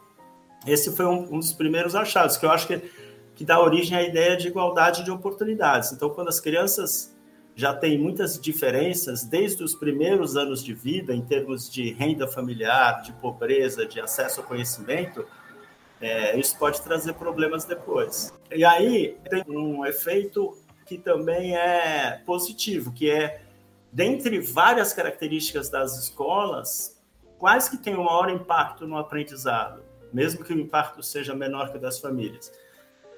esse 0.67 0.91
foi 0.91 1.07
um, 1.07 1.37
um, 1.37 1.39
dos 1.39 1.53
primeiros 1.53 1.95
achados, 1.95 2.37
que 2.37 2.45
eu 2.45 2.51
acho 2.51 2.67
que, 2.67 2.83
que 3.37 3.45
dá 3.45 3.61
origem 3.61 3.97
à 3.97 4.03
ideia 4.03 4.37
de 4.37 4.49
igualdade 4.49 5.05
de 5.05 5.13
oportunidades. 5.13 5.93
Então, 5.93 6.11
quando 6.11 6.31
as 6.31 6.41
crianças 6.41 7.14
já 7.57 7.73
tem 7.73 7.99
muitas 7.99 8.39
diferenças 8.41 9.23
desde 9.25 9.63
os 9.63 9.75
primeiros 9.75 10.37
anos 10.37 10.65
de 10.65 10.75
vida, 10.75 11.15
em 11.15 11.23
termos 11.23 11.71
de 11.71 11.93
renda 11.93 12.27
familiar, 12.27 13.03
de 13.03 13.13
pobreza, 13.13 13.87
de 13.87 14.01
acesso 14.01 14.41
ao 14.41 14.47
conhecimento, 14.47 15.25
é, 16.01 16.37
isso 16.39 16.59
pode 16.59 16.83
trazer 16.83 17.15
problemas 17.15 17.65
depois. 17.65 18.35
E 18.53 18.65
aí 18.65 19.17
tem 19.31 19.45
um 19.49 19.87
efeito 19.87 20.59
que 20.85 20.99
também 20.99 21.57
é 21.57 22.21
positivo, 22.27 22.93
que 22.93 23.09
é, 23.09 23.41
dentre 23.93 24.41
várias 24.41 24.93
características 24.93 25.69
das 25.69 25.97
escolas, 25.97 27.01
quais 27.39 27.69
que 27.69 27.79
têm 27.79 27.95
o 27.95 28.05
maior 28.05 28.29
impacto 28.31 28.87
no 28.87 28.99
aprendizado, 28.99 29.83
mesmo 30.13 30.45
que 30.45 30.53
o 30.53 30.59
impacto 30.59 31.03
seja 31.03 31.35
menor 31.35 31.71
que 31.71 31.79
o 31.79 31.81
das 31.81 32.01
famílias. 32.01 32.53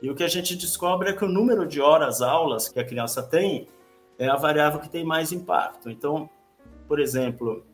E 0.02 0.10
o 0.10 0.14
que 0.14 0.22
a 0.22 0.28
gente 0.28 0.54
descobre 0.54 1.08
é 1.08 1.12
que 1.14 1.24
o 1.24 1.28
número 1.28 1.66
de 1.66 1.80
horas 1.80 2.20
aulas 2.20 2.68
que 2.68 2.78
a 2.78 2.84
criança 2.84 3.22
tem 3.22 3.66
é 4.18 4.28
a 4.28 4.36
variável 4.36 4.80
que 4.80 4.88
tem 4.88 5.04
mais 5.04 5.32
impacto. 5.32 5.90
Então, 5.90 6.28
por 6.88 7.00
exemplo, 7.00 7.64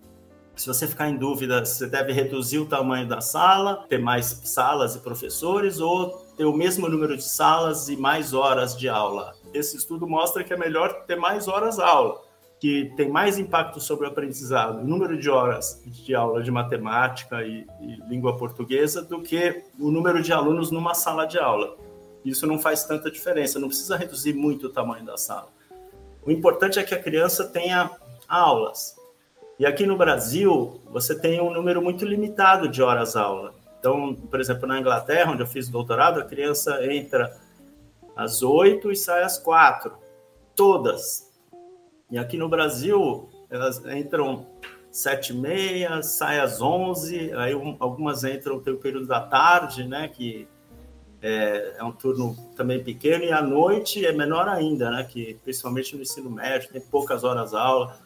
se 0.55 0.67
você 0.67 0.87
ficar 0.87 1.09
em 1.09 1.17
dúvida, 1.17 1.65
você 1.65 1.87
deve 1.87 2.13
reduzir 2.13 2.59
o 2.59 2.67
tamanho 2.67 3.09
da 3.09 3.21
sala, 3.21 3.85
ter 3.89 3.99
mais 3.99 4.27
salas 4.45 4.95
e 4.95 5.01
professores, 5.01 5.81
ou 5.81 6.11
ter 6.37 6.45
o 6.45 6.53
mesmo 6.53 6.89
número 6.89 7.17
de 7.17 7.25
salas 7.25 7.89
e 7.89 7.97
mais 7.97 8.35
horas 8.35 8.77
de 8.77 8.89
aula. 8.89 9.35
Esse 9.55 9.77
estudo 9.77 10.07
mostra 10.07 10.45
que 10.45 10.53
é 10.53 10.57
melhor 10.57 11.05
ter 11.07 11.17
mais 11.17 11.49
horas 11.49 11.79
aula, 11.79 12.21
que 12.61 12.93
tem 12.97 13.09
mais 13.09 13.39
impacto 13.39 13.81
sobre 13.81 14.07
o 14.07 14.09
aprendizado, 14.09 14.81
o 14.81 14.85
número 14.85 15.19
de 15.19 15.31
horas 15.31 15.83
de 15.85 16.15
aula 16.15 16.43
de 16.43 16.51
matemática 16.51 17.43
e, 17.43 17.67
e 17.81 17.97
língua 18.09 18.37
portuguesa, 18.37 19.03
do 19.03 19.23
que 19.23 19.65
o 19.79 19.91
número 19.91 20.23
de 20.23 20.33
alunos 20.33 20.71
numa 20.71 20.95
sala 20.95 21.25
de 21.25 21.39
aula. 21.39 21.77
Isso 22.25 22.47
não 22.47 22.59
faz 22.59 22.85
tanta 22.85 23.11
diferença, 23.11 23.59
não 23.59 23.69
precisa 23.69 23.97
reduzir 23.97 24.35
muito 24.35 24.67
o 24.67 24.71
tamanho 24.71 25.05
da 25.05 25.17
sala. 25.17 25.49
O 26.25 26.31
importante 26.31 26.79
é 26.79 26.83
que 26.83 26.95
a 26.95 27.02
criança 27.02 27.45
tenha 27.45 27.91
aulas. 28.29 28.97
E 29.59 29.67
aqui 29.67 29.87
no 29.87 29.97
Brasil, 29.97 30.81
você 30.91 31.19
tem 31.19 31.41
um 31.41 31.52
número 31.52 31.83
muito 31.83 32.05
limitado 32.05 32.69
de 32.69 32.83
horas 32.83 33.17
aula. 33.17 33.55
Então, 33.79 34.14
por 34.14 34.41
exemplo, 34.41 34.67
na 34.67 34.79
Inglaterra, 34.79 35.33
onde 35.33 35.43
eu 35.43 35.47
fiz 35.47 35.69
doutorado, 35.69 36.21
a 36.21 36.25
criança 36.25 36.85
entra 36.87 37.37
às 38.14 38.43
oito 38.43 38.91
e 38.91 38.97
sai 38.97 39.23
às 39.23 39.38
quatro, 39.38 39.93
todas. 40.55 41.29
E 42.11 42.19
aqui 42.19 42.37
no 42.37 42.49
Brasil, 42.49 43.29
elas 43.50 43.85
entram 43.87 44.47
sete 44.91 45.33
e 45.33 45.37
meia, 45.37 46.02
saem 46.02 46.41
às 46.41 46.61
onze, 46.61 47.33
aí 47.33 47.52
algumas 47.81 48.23
entram 48.23 48.61
tem 48.61 48.75
o 48.75 48.79
período 48.79 49.07
da 49.07 49.21
tarde, 49.21 49.88
né, 49.88 50.09
que 50.09 50.47
é, 51.23 51.76
é, 51.79 51.85
um 51.85 51.93
turno 51.93 52.37
também 52.57 52.83
pequeno, 52.83 53.23
e 53.23 53.33
à 53.33 53.41
noite 53.41 54.05
é 54.05 54.12
menor 54.12 54.49
ainda, 54.49 54.91
né? 54.91 55.05
Que 55.05 55.38
principalmente 55.45 55.95
no 55.95 56.02
ensino 56.02 56.29
médio 56.29 56.69
tem 56.71 56.81
poucas 56.81 57.23
horas 57.23 57.55
aula. 57.55 57.97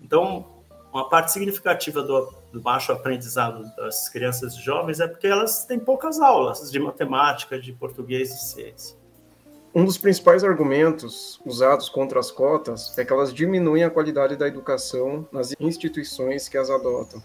Então, 0.00 0.46
uma 0.92 1.08
parte 1.08 1.32
significativa 1.32 2.02
do, 2.02 2.32
do 2.52 2.60
baixo 2.60 2.92
aprendizado 2.92 3.64
das 3.76 4.08
crianças 4.08 4.54
e 4.54 4.62
jovens 4.62 5.00
é 5.00 5.08
porque 5.08 5.26
elas 5.26 5.64
têm 5.64 5.78
poucas 5.78 6.20
aulas 6.20 6.70
de 6.70 6.78
matemática, 6.78 7.58
de 7.58 7.72
português 7.72 8.30
e 8.30 8.38
ciência. 8.38 8.96
Um 9.74 9.84
dos 9.84 9.98
principais 9.98 10.42
argumentos 10.42 11.38
usados 11.44 11.90
contra 11.90 12.18
as 12.18 12.30
cotas 12.30 12.96
é 12.96 13.04
que 13.04 13.12
elas 13.12 13.34
diminuem 13.34 13.84
a 13.84 13.90
qualidade 13.90 14.34
da 14.36 14.48
educação 14.48 15.28
nas 15.30 15.52
instituições 15.60 16.48
que 16.48 16.56
as 16.56 16.70
adotam. 16.70 17.22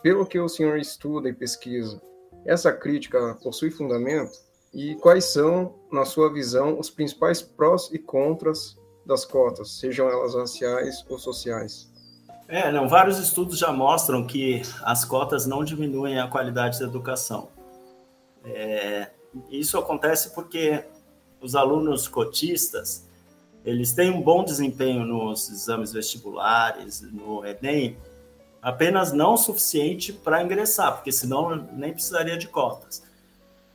Pelo 0.00 0.24
que 0.24 0.38
o 0.38 0.48
senhor 0.48 0.78
estuda 0.78 1.28
e 1.28 1.32
pesquisa, 1.32 2.00
essa 2.46 2.72
crítica 2.72 3.36
possui 3.42 3.70
fundamento? 3.70 4.49
E 4.72 4.94
quais 4.96 5.24
são, 5.24 5.74
na 5.90 6.04
sua 6.04 6.32
visão, 6.32 6.78
os 6.78 6.88
principais 6.88 7.42
prós 7.42 7.90
e 7.92 7.98
contras 7.98 8.76
das 9.04 9.24
cotas, 9.24 9.78
sejam 9.78 10.08
elas 10.08 10.34
raciais 10.34 11.04
ou 11.08 11.18
sociais? 11.18 11.90
É, 12.46 12.70
não, 12.70 12.88
vários 12.88 13.18
estudos 13.18 13.58
já 13.58 13.72
mostram 13.72 14.26
que 14.26 14.62
as 14.82 15.04
cotas 15.04 15.46
não 15.46 15.64
diminuem 15.64 16.20
a 16.20 16.28
qualidade 16.28 16.78
da 16.78 16.84
educação. 16.84 17.48
É, 18.44 19.10
isso 19.50 19.78
acontece 19.78 20.34
porque 20.34 20.84
os 21.40 21.54
alunos 21.54 22.08
cotistas 22.08 23.08
eles 23.64 23.92
têm 23.92 24.10
um 24.10 24.22
bom 24.22 24.42
desempenho 24.42 25.04
nos 25.04 25.50
exames 25.50 25.92
vestibulares, 25.92 27.02
no 27.02 27.44
Enem, 27.44 27.96
apenas 28.62 29.12
não 29.12 29.36
suficiente 29.36 30.12
para 30.12 30.42
ingressar, 30.42 30.94
porque 30.94 31.12
senão 31.12 31.54
nem 31.72 31.92
precisaria 31.92 32.38
de 32.38 32.48
cotas. 32.48 33.02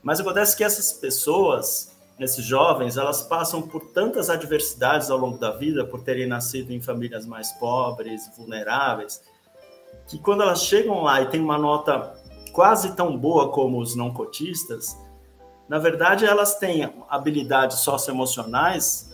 Mas 0.06 0.20
acontece 0.20 0.56
que 0.56 0.64
essas 0.64 0.94
pessoas, 0.94 1.98
esses 2.20 2.46
jovens, 2.46 2.96
elas 2.96 3.24
passam 3.24 3.64
por 3.64 3.88
tantas 3.88 4.30
adversidades 4.30 5.10
ao 5.10 5.18
longo 5.18 5.40
da 5.40 5.50
vida, 5.50 5.84
por 5.84 6.04
terem 6.04 6.28
nascido 6.28 6.72
em 6.72 6.80
famílias 6.80 7.26
mais 7.26 7.52
pobres, 7.54 8.30
vulneráveis, 8.38 9.20
que 10.08 10.20
quando 10.20 10.44
elas 10.44 10.62
chegam 10.62 11.02
lá 11.02 11.24
e 11.24 11.30
têm 11.30 11.42
uma 11.42 11.58
nota 11.58 12.14
quase 12.54 12.96
tão 12.96 13.18
boa 13.18 13.52
como 13.52 13.80
os 13.80 13.96
não 13.96 14.14
cotistas, 14.14 14.96
na 15.68 15.80
verdade 15.80 16.24
elas 16.24 16.60
têm 16.60 16.88
habilidades 17.10 17.80
socioemocionais 17.80 19.12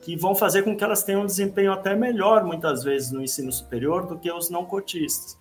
que 0.00 0.16
vão 0.16 0.34
fazer 0.34 0.64
com 0.64 0.76
que 0.76 0.82
elas 0.82 1.04
tenham 1.04 1.22
um 1.22 1.26
desempenho 1.26 1.70
até 1.70 1.94
melhor, 1.94 2.42
muitas 2.42 2.82
vezes, 2.82 3.12
no 3.12 3.22
ensino 3.22 3.52
superior 3.52 4.06
do 4.06 4.18
que 4.18 4.30
os 4.32 4.50
não 4.50 4.64
cotistas. 4.64 5.38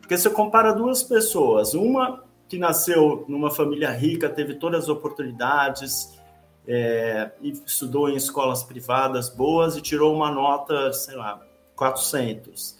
Porque 0.00 0.16
se 0.16 0.26
eu 0.26 0.32
compara 0.32 0.72
duas 0.72 1.02
pessoas, 1.02 1.74
uma 1.74 2.24
que 2.50 2.58
nasceu 2.58 3.24
numa 3.28 3.48
família 3.48 3.92
rica, 3.92 4.28
teve 4.28 4.54
todas 4.54 4.82
as 4.82 4.88
oportunidades, 4.88 6.18
é, 6.66 7.30
estudou 7.64 8.08
em 8.08 8.16
escolas 8.16 8.64
privadas 8.64 9.28
boas 9.28 9.76
e 9.76 9.80
tirou 9.80 10.12
uma 10.12 10.32
nota, 10.32 10.92
sei 10.92 11.14
lá, 11.14 11.40
400. 11.76 12.76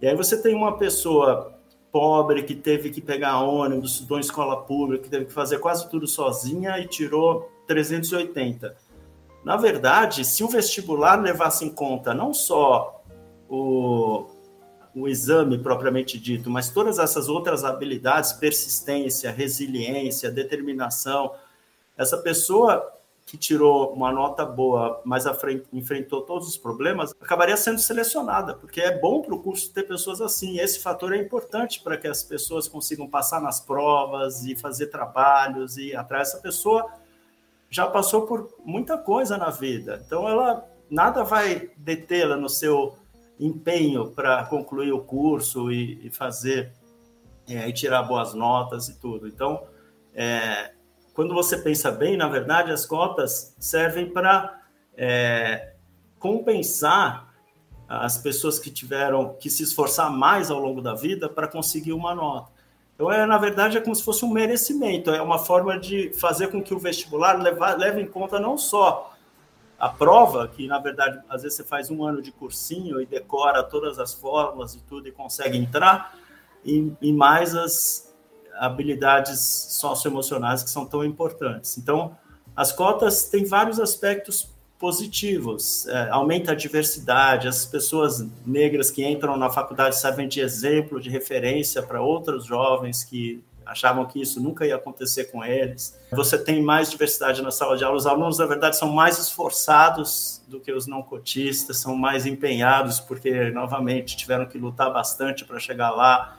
E 0.00 0.08
aí 0.08 0.16
você 0.16 0.40
tem 0.40 0.54
uma 0.54 0.78
pessoa 0.78 1.52
pobre 1.92 2.42
que 2.42 2.54
teve 2.54 2.88
que 2.88 3.02
pegar 3.02 3.42
ônibus, 3.42 3.92
estudou 3.92 4.16
em 4.16 4.22
escola 4.22 4.62
pública, 4.62 5.04
que 5.04 5.10
teve 5.10 5.26
que 5.26 5.32
fazer 5.32 5.58
quase 5.58 5.90
tudo 5.90 6.06
sozinha 6.06 6.78
e 6.78 6.88
tirou 6.88 7.52
380. 7.66 8.74
Na 9.44 9.58
verdade, 9.58 10.24
se 10.24 10.42
o 10.42 10.48
vestibular 10.48 11.20
levasse 11.20 11.66
em 11.66 11.70
conta 11.70 12.14
não 12.14 12.32
só 12.32 13.04
o, 13.46 14.24
o 14.94 15.08
exame 15.08 15.58
propriamente 15.58 16.18
dito, 16.18 16.50
mas 16.50 16.70
todas 16.70 16.98
essas 16.98 17.28
outras 17.28 17.64
habilidades, 17.64 18.32
persistência, 18.32 19.30
resiliência, 19.30 20.30
determinação, 20.30 21.34
essa 21.96 22.18
pessoa 22.18 22.92
que 23.24 23.36
tirou 23.38 23.92
uma 23.94 24.12
nota 24.12 24.44
boa, 24.44 25.00
mas 25.04 25.24
enfrentou 25.72 26.22
todos 26.22 26.48
os 26.48 26.58
problemas, 26.58 27.14
acabaria 27.20 27.56
sendo 27.56 27.78
selecionada, 27.78 28.54
porque 28.54 28.80
é 28.80 28.98
bom 28.98 29.22
para 29.22 29.34
o 29.34 29.42
curso 29.42 29.72
ter 29.72 29.84
pessoas 29.84 30.20
assim. 30.20 30.58
Esse 30.58 30.80
fator 30.80 31.14
é 31.14 31.16
importante 31.16 31.80
para 31.80 31.96
que 31.96 32.08
as 32.08 32.22
pessoas 32.22 32.68
consigam 32.68 33.08
passar 33.08 33.40
nas 33.40 33.60
provas 33.60 34.44
e 34.44 34.54
fazer 34.54 34.88
trabalhos 34.88 35.78
e 35.78 35.94
atrás 35.94 36.28
essa 36.28 36.38
pessoa 36.38 36.90
já 37.70 37.86
passou 37.86 38.26
por 38.26 38.52
muita 38.62 38.98
coisa 38.98 39.38
na 39.38 39.48
vida, 39.48 40.02
então 40.04 40.28
ela 40.28 40.68
nada 40.90 41.24
vai 41.24 41.70
detê-la 41.74 42.36
no 42.36 42.50
seu 42.50 42.98
empenho 43.38 44.10
para 44.10 44.44
concluir 44.44 44.92
o 44.92 45.00
curso 45.00 45.70
e, 45.70 46.06
e 46.06 46.10
fazer 46.10 46.72
é, 47.48 47.68
e 47.68 47.72
tirar 47.72 48.02
boas 48.02 48.34
notas 48.34 48.88
e 48.88 48.98
tudo. 48.98 49.26
Então, 49.26 49.62
é, 50.14 50.72
quando 51.14 51.34
você 51.34 51.56
pensa 51.56 51.90
bem, 51.90 52.16
na 52.16 52.28
verdade, 52.28 52.70
as 52.70 52.86
cotas 52.86 53.54
servem 53.58 54.10
para 54.10 54.60
é, 54.96 55.74
compensar 56.18 57.32
as 57.88 58.16
pessoas 58.16 58.58
que 58.58 58.70
tiveram 58.70 59.34
que 59.34 59.50
se 59.50 59.62
esforçar 59.62 60.10
mais 60.10 60.50
ao 60.50 60.58
longo 60.58 60.80
da 60.80 60.94
vida 60.94 61.28
para 61.28 61.46
conseguir 61.46 61.92
uma 61.92 62.14
nota. 62.14 62.50
Então, 62.94 63.10
é, 63.10 63.26
na 63.26 63.36
verdade, 63.36 63.76
é 63.76 63.80
como 63.80 63.94
se 63.94 64.04
fosse 64.04 64.24
um 64.24 64.30
merecimento, 64.30 65.10
é 65.10 65.20
uma 65.20 65.38
forma 65.38 65.78
de 65.78 66.12
fazer 66.14 66.48
com 66.48 66.62
que 66.62 66.72
o 66.72 66.78
vestibular 66.78 67.38
leve, 67.40 67.60
leve 67.76 68.00
em 68.00 68.06
conta 68.06 68.38
não 68.38 68.56
só 68.56 69.11
a 69.82 69.88
prova, 69.88 70.46
que 70.46 70.68
na 70.68 70.78
verdade, 70.78 71.18
às 71.28 71.42
vezes 71.42 71.56
você 71.56 71.64
faz 71.64 71.90
um 71.90 72.04
ano 72.04 72.22
de 72.22 72.30
cursinho 72.30 73.00
e 73.00 73.04
decora 73.04 73.64
todas 73.64 73.98
as 73.98 74.14
fórmulas 74.14 74.76
e 74.76 74.78
tudo 74.82 75.08
e 75.08 75.10
consegue 75.10 75.58
entrar, 75.58 76.16
e, 76.64 76.92
e 77.02 77.12
mais 77.12 77.56
as 77.56 78.14
habilidades 78.54 79.40
socioemocionais 79.40 80.62
que 80.62 80.70
são 80.70 80.86
tão 80.86 81.04
importantes. 81.04 81.76
Então, 81.78 82.16
as 82.54 82.70
cotas 82.70 83.24
têm 83.24 83.44
vários 83.44 83.80
aspectos 83.80 84.48
positivos, 84.78 85.88
é, 85.88 86.10
aumenta 86.10 86.52
a 86.52 86.54
diversidade, 86.54 87.48
as 87.48 87.66
pessoas 87.66 88.24
negras 88.46 88.88
que 88.88 89.04
entram 89.04 89.36
na 89.36 89.50
faculdade 89.50 89.98
servem 89.98 90.28
de 90.28 90.38
exemplo, 90.38 91.00
de 91.00 91.10
referência 91.10 91.82
para 91.82 92.00
outros 92.00 92.44
jovens 92.44 93.02
que 93.02 93.42
achavam 93.72 94.06
que 94.06 94.20
isso 94.20 94.40
nunca 94.40 94.66
ia 94.66 94.76
acontecer 94.76 95.24
com 95.24 95.44
eles. 95.44 95.98
Você 96.12 96.38
tem 96.38 96.62
mais 96.62 96.90
diversidade 96.90 97.42
na 97.42 97.50
sala 97.50 97.76
de 97.76 97.84
aula, 97.84 97.96
os 97.96 98.06
alunos, 98.06 98.38
na 98.38 98.46
verdade, 98.46 98.76
são 98.76 98.92
mais 98.92 99.18
esforçados 99.18 100.42
do 100.46 100.60
que 100.60 100.70
os 100.70 100.86
não 100.86 101.02
cotistas, 101.02 101.78
são 101.78 101.96
mais 101.96 102.26
empenhados, 102.26 103.00
porque, 103.00 103.50
novamente, 103.50 104.16
tiveram 104.16 104.46
que 104.46 104.58
lutar 104.58 104.92
bastante 104.92 105.44
para 105.44 105.58
chegar 105.58 105.90
lá 105.90 106.38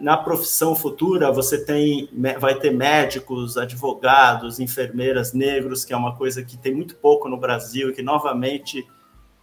na 0.00 0.16
profissão 0.16 0.74
futura 0.74 1.30
você 1.30 1.64
tem 1.64 2.08
vai 2.40 2.56
ter 2.56 2.72
médicos, 2.72 3.56
advogados, 3.56 4.58
enfermeiras 4.58 5.32
negros, 5.32 5.84
que 5.84 5.92
é 5.92 5.96
uma 5.96 6.16
coisa 6.16 6.42
que 6.42 6.56
tem 6.56 6.74
muito 6.74 6.96
pouco 6.96 7.28
no 7.28 7.36
Brasil 7.36 7.92
que 7.94 8.02
novamente 8.02 8.84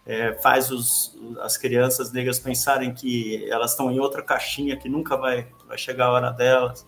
é, 0.04 0.34
faz 0.34 0.70
os, 0.70 1.18
as 1.40 1.56
crianças 1.56 2.12
negras 2.12 2.38
pensarem 2.38 2.92
que 2.92 3.48
elas 3.50 3.70
estão 3.70 3.90
em 3.90 4.00
outra 4.00 4.22
caixinha 4.22 4.76
que 4.76 4.88
nunca 4.88 5.16
vai, 5.16 5.46
vai 5.66 5.78
chegar 5.78 6.06
a 6.06 6.12
hora 6.12 6.30
delas. 6.30 6.86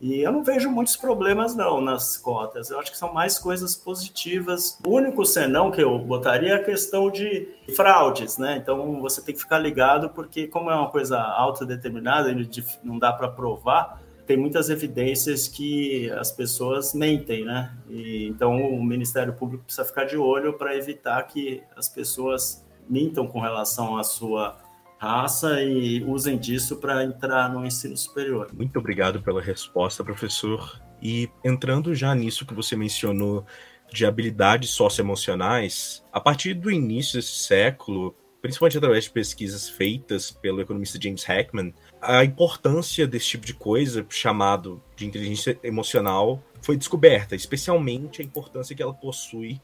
E 0.00 0.22
eu 0.22 0.32
não 0.32 0.42
vejo 0.42 0.70
muitos 0.70 0.96
problemas, 0.96 1.54
não, 1.54 1.80
nas 1.80 2.16
cotas. 2.16 2.70
Eu 2.70 2.80
acho 2.80 2.90
que 2.90 2.96
são 2.96 3.12
mais 3.12 3.38
coisas 3.38 3.76
positivas. 3.76 4.78
O 4.86 4.94
único 4.94 5.26
senão 5.26 5.70
que 5.70 5.82
eu 5.82 5.98
botaria 5.98 6.52
é 6.52 6.54
a 6.54 6.64
questão 6.64 7.10
de 7.10 7.48
fraudes, 7.76 8.38
né? 8.38 8.56
Então 8.56 9.00
você 9.02 9.20
tem 9.20 9.34
que 9.34 9.40
ficar 9.40 9.58
ligado, 9.58 10.08
porque, 10.08 10.46
como 10.46 10.70
é 10.70 10.74
uma 10.74 10.90
coisa 10.90 11.20
autodeterminada, 11.20 12.34
não 12.82 12.98
dá 12.98 13.12
para 13.12 13.28
provar, 13.28 14.00
tem 14.26 14.38
muitas 14.38 14.70
evidências 14.70 15.48
que 15.48 16.10
as 16.12 16.30
pessoas 16.30 16.94
mentem, 16.94 17.44
né? 17.44 17.76
E, 17.88 18.26
então 18.28 18.56
o 18.56 18.82
Ministério 18.82 19.34
Público 19.34 19.64
precisa 19.64 19.84
ficar 19.84 20.04
de 20.04 20.16
olho 20.16 20.54
para 20.54 20.74
evitar 20.76 21.22
que 21.24 21.62
as 21.76 21.88
pessoas 21.88 22.64
mintam 22.88 23.26
com 23.26 23.40
relação 23.40 23.98
à 23.98 24.04
sua 24.04 24.56
raça 25.00 25.62
e 25.62 26.04
usem 26.04 26.36
disso 26.36 26.76
para 26.76 27.02
entrar 27.02 27.50
no 27.50 27.64
ensino 27.64 27.96
superior. 27.96 28.48
Muito 28.52 28.78
obrigado 28.78 29.22
pela 29.22 29.40
resposta, 29.40 30.04
professor. 30.04 30.78
E 31.00 31.30
entrando 31.42 31.94
já 31.94 32.14
nisso 32.14 32.44
que 32.44 32.52
você 32.52 32.76
mencionou 32.76 33.46
de 33.90 34.04
habilidades 34.04 34.68
socioemocionais, 34.70 36.04
a 36.12 36.20
partir 36.20 36.52
do 36.52 36.70
início 36.70 37.14
desse 37.14 37.38
século, 37.38 38.14
principalmente 38.42 38.76
através 38.76 39.04
de 39.04 39.10
pesquisas 39.10 39.70
feitas 39.70 40.30
pelo 40.30 40.60
economista 40.60 40.98
James 41.02 41.26
Heckman, 41.26 41.72
a 42.00 42.22
importância 42.22 43.06
desse 43.06 43.26
tipo 43.26 43.46
de 43.46 43.54
coisa, 43.54 44.04
chamado 44.10 44.82
de 44.94 45.06
inteligência 45.06 45.58
emocional, 45.62 46.44
foi 46.60 46.76
descoberta, 46.76 47.34
especialmente 47.34 48.20
a 48.20 48.24
importância 48.24 48.76
que 48.76 48.82
ela 48.82 48.92
possui 48.92 49.58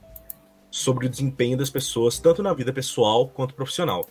sobre 0.70 1.06
o 1.06 1.10
desempenho 1.10 1.58
das 1.58 1.68
pessoas, 1.68 2.18
tanto 2.18 2.42
na 2.42 2.54
vida 2.54 2.72
pessoal 2.72 3.28
quanto 3.28 3.54
profissional. 3.54 4.08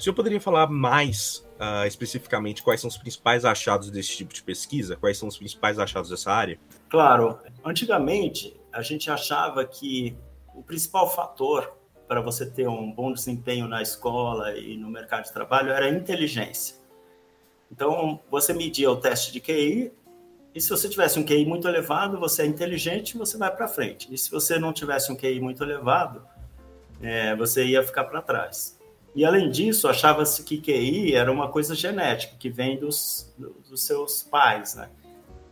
O 0.00 0.02
senhor 0.02 0.14
poderia 0.14 0.40
falar 0.40 0.66
mais 0.66 1.46
uh, 1.60 1.86
especificamente 1.86 2.62
quais 2.62 2.80
são 2.80 2.88
os 2.88 2.96
principais 2.96 3.44
achados 3.44 3.90
desse 3.90 4.16
tipo 4.16 4.32
de 4.32 4.42
pesquisa? 4.42 4.96
Quais 4.96 5.18
são 5.18 5.28
os 5.28 5.36
principais 5.36 5.78
achados 5.78 6.08
dessa 6.08 6.32
área? 6.32 6.58
Claro. 6.88 7.38
Antigamente, 7.62 8.58
a 8.72 8.80
gente 8.80 9.10
achava 9.10 9.62
que 9.62 10.16
o 10.54 10.62
principal 10.62 11.14
fator 11.14 11.70
para 12.08 12.22
você 12.22 12.46
ter 12.46 12.66
um 12.66 12.90
bom 12.90 13.12
desempenho 13.12 13.68
na 13.68 13.82
escola 13.82 14.56
e 14.56 14.74
no 14.74 14.88
mercado 14.88 15.24
de 15.24 15.34
trabalho 15.34 15.70
era 15.70 15.84
a 15.84 15.90
inteligência. 15.90 16.76
Então, 17.70 18.20
você 18.30 18.54
media 18.54 18.90
o 18.90 18.96
teste 18.96 19.30
de 19.30 19.38
QI, 19.38 19.92
e 20.54 20.60
se 20.62 20.70
você 20.70 20.88
tivesse 20.88 21.18
um 21.18 21.24
QI 21.26 21.44
muito 21.44 21.68
elevado, 21.68 22.18
você 22.18 22.40
é 22.40 22.46
inteligente, 22.46 23.18
você 23.18 23.36
vai 23.36 23.54
para 23.54 23.68
frente. 23.68 24.08
E 24.10 24.16
se 24.16 24.30
você 24.30 24.58
não 24.58 24.72
tivesse 24.72 25.12
um 25.12 25.16
QI 25.16 25.40
muito 25.40 25.62
elevado, 25.62 26.26
é, 27.02 27.36
você 27.36 27.66
ia 27.66 27.82
ficar 27.82 28.04
para 28.04 28.22
trás. 28.22 28.79
E 29.14 29.24
além 29.24 29.50
disso, 29.50 29.88
achava-se 29.88 30.44
que 30.44 30.60
QI 30.60 31.14
era 31.14 31.30
uma 31.30 31.48
coisa 31.48 31.74
genética, 31.74 32.36
que 32.38 32.48
vem 32.48 32.78
dos, 32.78 33.34
dos 33.68 33.82
seus 33.82 34.22
pais, 34.22 34.74
né? 34.76 34.88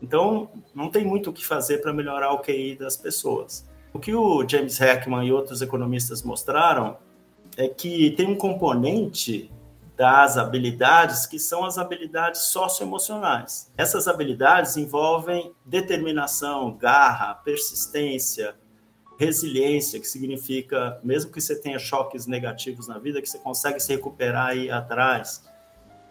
Então, 0.00 0.48
não 0.74 0.90
tem 0.90 1.04
muito 1.04 1.30
o 1.30 1.32
que 1.32 1.44
fazer 1.44 1.78
para 1.78 1.92
melhorar 1.92 2.32
o 2.32 2.38
QI 2.38 2.76
das 2.76 2.96
pessoas. 2.96 3.68
O 3.92 3.98
que 3.98 4.14
o 4.14 4.48
James 4.48 4.80
Heckman 4.80 5.26
e 5.26 5.32
outros 5.32 5.60
economistas 5.60 6.22
mostraram 6.22 6.96
é 7.56 7.66
que 7.66 8.12
tem 8.12 8.28
um 8.28 8.36
componente 8.36 9.50
das 9.96 10.36
habilidades 10.36 11.26
que 11.26 11.40
são 11.40 11.64
as 11.64 11.76
habilidades 11.76 12.42
socioemocionais. 12.42 13.72
Essas 13.76 14.06
habilidades 14.06 14.76
envolvem 14.76 15.52
determinação, 15.64 16.72
garra, 16.76 17.34
persistência, 17.34 18.54
resiliência, 19.18 19.98
que 19.98 20.06
significa, 20.06 20.98
mesmo 21.02 21.32
que 21.32 21.40
você 21.40 21.56
tenha 21.56 21.78
choques 21.78 22.26
negativos 22.26 22.86
na 22.86 22.98
vida, 22.98 23.20
que 23.20 23.28
você 23.28 23.38
consegue 23.38 23.80
se 23.80 23.92
recuperar 23.92 24.50
aí 24.50 24.70
atrás. 24.70 25.44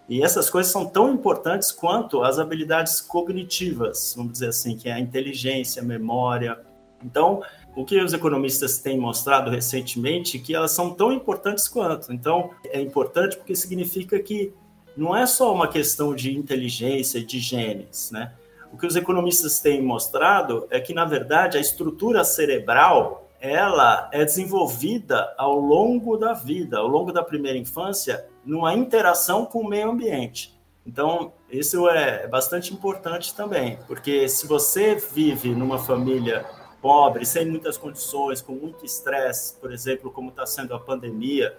E 0.09 0.21
essas 0.21 0.49
coisas 0.49 0.71
são 0.71 0.85
tão 0.85 1.13
importantes 1.13 1.71
quanto 1.71 2.21
as 2.21 2.37
habilidades 2.37 2.99
cognitivas, 2.99 4.13
vamos 4.15 4.33
dizer 4.33 4.49
assim, 4.49 4.75
que 4.75 4.89
é 4.89 4.93
a 4.93 4.99
inteligência, 4.99 5.81
a 5.81 5.85
memória. 5.85 6.59
Então, 7.03 7.41
o 7.75 7.85
que 7.85 7.97
os 8.01 8.11
economistas 8.11 8.79
têm 8.79 8.97
mostrado 8.97 9.49
recentemente 9.49 10.37
que 10.39 10.53
elas 10.53 10.71
são 10.71 10.93
tão 10.93 11.11
importantes 11.13 11.67
quanto. 11.67 12.11
Então, 12.11 12.51
é 12.65 12.81
importante 12.81 13.37
porque 13.37 13.55
significa 13.55 14.19
que 14.19 14.53
não 14.97 15.15
é 15.15 15.25
só 15.25 15.53
uma 15.53 15.67
questão 15.67 16.13
de 16.13 16.35
inteligência, 16.35 17.23
de 17.23 17.39
genes, 17.39 18.11
né? 18.11 18.33
O 18.71 18.77
que 18.77 18.86
os 18.86 18.95
economistas 18.95 19.60
têm 19.60 19.82
mostrado 19.82 20.67
é 20.69 20.80
que, 20.80 20.93
na 20.93 21.06
verdade, 21.06 21.58
a 21.58 21.62
estrutura 21.62 22.23
cerebral 22.23 23.27
ela 23.39 24.10
é 24.12 24.25
desenvolvida 24.25 25.34
ao 25.38 25.60
longo 25.60 26.17
da 26.17 26.34
vida, 26.34 26.80
ao 26.80 26.88
longo 26.88 27.12
da 27.12 27.23
primeira 27.23 27.58
infância, 27.58 28.25
numa 28.43 28.73
interação 28.73 29.45
com 29.45 29.60
o 29.60 29.67
meio 29.67 29.91
ambiente. 29.91 30.58
Então, 30.86 31.34
isso 31.49 31.88
é 31.89 32.27
bastante 32.27 32.73
importante 32.73 33.36
também, 33.36 33.77
porque 33.88 34.27
se 34.30 34.47
você 34.47 34.95
vive 34.95 35.49
numa 35.49 35.77
família 35.77 36.45
pobre, 36.82 37.25
sem 37.25 37.45
muitas 37.45 37.77
condições, 37.77 38.41
com 38.41 38.53
muito 38.53 38.86
estresse, 38.86 39.56
por 39.56 39.71
exemplo, 39.71 40.10
como 40.10 40.30
está 40.30 40.45
sendo 40.45 40.73
a 40.73 40.80
pandemia, 40.80 41.58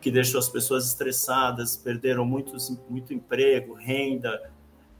que 0.00 0.10
deixou 0.10 0.38
as 0.38 0.48
pessoas 0.48 0.86
estressadas, 0.86 1.76
perderam 1.76 2.24
muitos, 2.24 2.76
muito 2.88 3.12
emprego, 3.12 3.74
renda, 3.74 4.51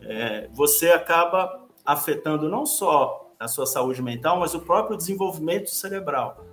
é, 0.05 0.49
você 0.53 0.91
acaba 0.91 1.67
afetando 1.85 2.49
não 2.49 2.65
só 2.65 3.31
a 3.39 3.49
sua 3.49 3.67
saúde 3.67 4.01
mental, 4.01 4.39
mas 4.39 4.55
o 4.55 4.61
próprio 4.61 4.97
desenvolvimento 4.97 5.71
cerebral. 5.71 6.45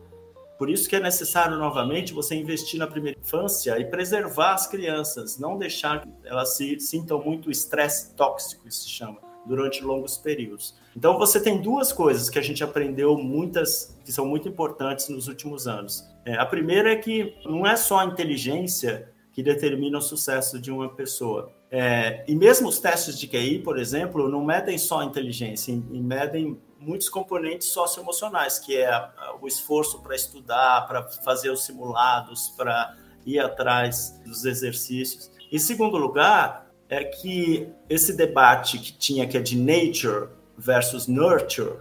Por 0.57 0.69
isso 0.69 0.89
que 0.89 0.95
é 0.95 0.99
necessário, 0.99 1.55
novamente, 1.55 2.13
você 2.13 2.35
investir 2.35 2.77
na 2.77 2.85
primeira 2.85 3.17
infância 3.17 3.79
e 3.79 3.85
preservar 3.85 4.55
as 4.55 4.67
crianças, 4.67 5.39
não 5.39 5.57
deixar 5.57 6.01
que 6.01 6.09
elas 6.25 6.57
se 6.57 6.77
sintam 6.81 7.23
muito 7.23 7.49
estresse 7.49 8.13
tóxico, 8.13 8.67
isso 8.67 8.81
se 8.81 8.89
chama, 8.89 9.19
durante 9.45 9.81
longos 9.81 10.17
períodos. 10.17 10.75
Então, 10.93 11.17
você 11.17 11.39
tem 11.41 11.61
duas 11.61 11.93
coisas 11.93 12.29
que 12.29 12.37
a 12.37 12.41
gente 12.41 12.61
aprendeu, 12.61 13.17
muitas, 13.17 13.97
que 14.03 14.11
são 14.11 14.25
muito 14.25 14.49
importantes 14.49 15.07
nos 15.07 15.29
últimos 15.29 15.65
anos. 15.65 16.03
É, 16.25 16.35
a 16.35 16.45
primeira 16.45 16.91
é 16.91 16.97
que 16.97 17.35
não 17.45 17.65
é 17.65 17.77
só 17.77 17.99
a 17.99 18.05
inteligência 18.05 19.09
que 19.31 19.41
determina 19.41 19.99
o 19.99 20.01
sucesso 20.01 20.59
de 20.59 20.71
uma 20.71 20.89
pessoa. 20.89 21.53
É, 21.71 22.23
e 22.27 22.35
mesmo 22.35 22.67
os 22.67 22.79
testes 22.79 23.17
de 23.17 23.27
QI, 23.27 23.59
por 23.59 23.77
exemplo, 23.77 24.27
não 24.27 24.43
medem 24.43 24.77
só 24.77 25.03
inteligência, 25.03 25.71
e 25.71 26.01
medem 26.01 26.59
muitos 26.79 27.09
componentes 27.09 27.67
socioemocionais, 27.67 28.57
que 28.57 28.77
é 28.77 29.09
o 29.41 29.47
esforço 29.47 30.01
para 30.01 30.15
estudar, 30.15 30.87
para 30.87 31.03
fazer 31.03 31.51
os 31.51 31.63
simulados, 31.65 32.49
para 32.57 32.95
ir 33.25 33.39
atrás 33.39 34.19
dos 34.25 34.45
exercícios. 34.45 35.31
Em 35.51 35.59
segundo 35.59 35.97
lugar, 35.97 36.69
é 36.87 37.03
que 37.03 37.69
esse 37.87 38.15
debate 38.15 38.79
que 38.79 38.93
tinha 38.93 39.27
que 39.27 39.37
é 39.37 39.41
de 39.41 39.55
nature 39.55 40.29
versus 40.57 41.07
nurture, 41.07 41.77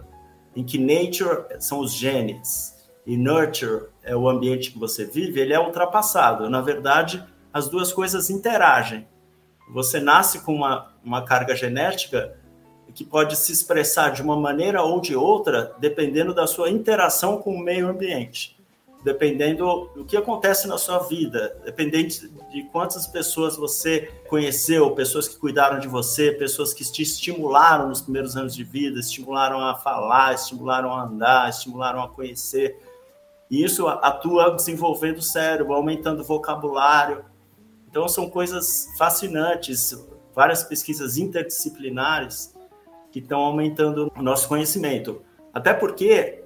em 0.55 0.63
que 0.63 0.77
nature 0.77 1.45
são 1.59 1.79
os 1.79 1.93
genes 1.93 2.75
e 3.05 3.17
nurture 3.17 3.87
é 4.03 4.15
o 4.15 4.29
ambiente 4.29 4.71
que 4.71 4.77
você 4.77 5.05
vive, 5.05 5.39
ele 5.39 5.53
é 5.53 5.59
ultrapassado. 5.59 6.47
Na 6.49 6.61
verdade, 6.61 7.23
as 7.51 7.67
duas 7.67 7.91
coisas 7.91 8.29
interagem. 8.29 9.07
Você 9.69 9.99
nasce 9.99 10.39
com 10.39 10.53
uma, 10.53 10.91
uma 11.03 11.23
carga 11.23 11.55
genética 11.55 12.37
que 12.93 13.05
pode 13.05 13.35
se 13.35 13.51
expressar 13.51 14.09
de 14.09 14.21
uma 14.21 14.35
maneira 14.35 14.81
ou 14.81 14.99
de 14.99 15.15
outra, 15.15 15.75
dependendo 15.79 16.33
da 16.33 16.47
sua 16.47 16.69
interação 16.69 17.37
com 17.37 17.53
o 17.53 17.59
meio 17.59 17.87
ambiente. 17.87 18.59
dependendo 19.03 19.89
do 19.95 20.03
que 20.03 20.17
acontece 20.17 20.67
na 20.67 20.77
sua 20.77 20.99
vida, 20.99 21.55
dependendo 21.63 22.09
de 22.51 22.63
quantas 22.71 23.07
pessoas 23.07 23.55
você 23.55 24.11
conheceu, 24.27 24.91
pessoas 24.91 25.27
que 25.27 25.37
cuidaram 25.37 25.79
de 25.79 25.87
você, 25.87 26.33
pessoas 26.33 26.73
que 26.73 26.83
te 26.83 27.01
estimularam 27.01 27.87
nos 27.87 28.01
primeiros 28.01 28.35
anos 28.35 28.53
de 28.53 28.63
vida, 28.63 28.99
estimularam 28.99 29.61
a 29.61 29.75
falar, 29.75 30.33
estimularam 30.33 30.91
a 30.91 31.03
andar, 31.03 31.49
estimularam 31.49 32.03
a 32.03 32.09
conhecer. 32.09 32.77
E 33.49 33.63
isso 33.63 33.87
atua 33.87 34.51
desenvolvendo 34.51 35.19
o 35.19 35.23
cérebro, 35.23 35.73
aumentando 35.73 36.21
o 36.21 36.25
vocabulário. 36.25 37.23
Então, 37.89 38.07
são 38.07 38.29
coisas 38.29 38.87
fascinantes, 38.99 40.07
várias 40.35 40.63
pesquisas 40.63 41.17
interdisciplinares 41.17 42.55
que 43.11 43.17
estão 43.17 43.39
aumentando 43.39 44.11
o 44.15 44.21
nosso 44.21 44.47
conhecimento. 44.47 45.23
Até 45.51 45.73
porque 45.73 46.43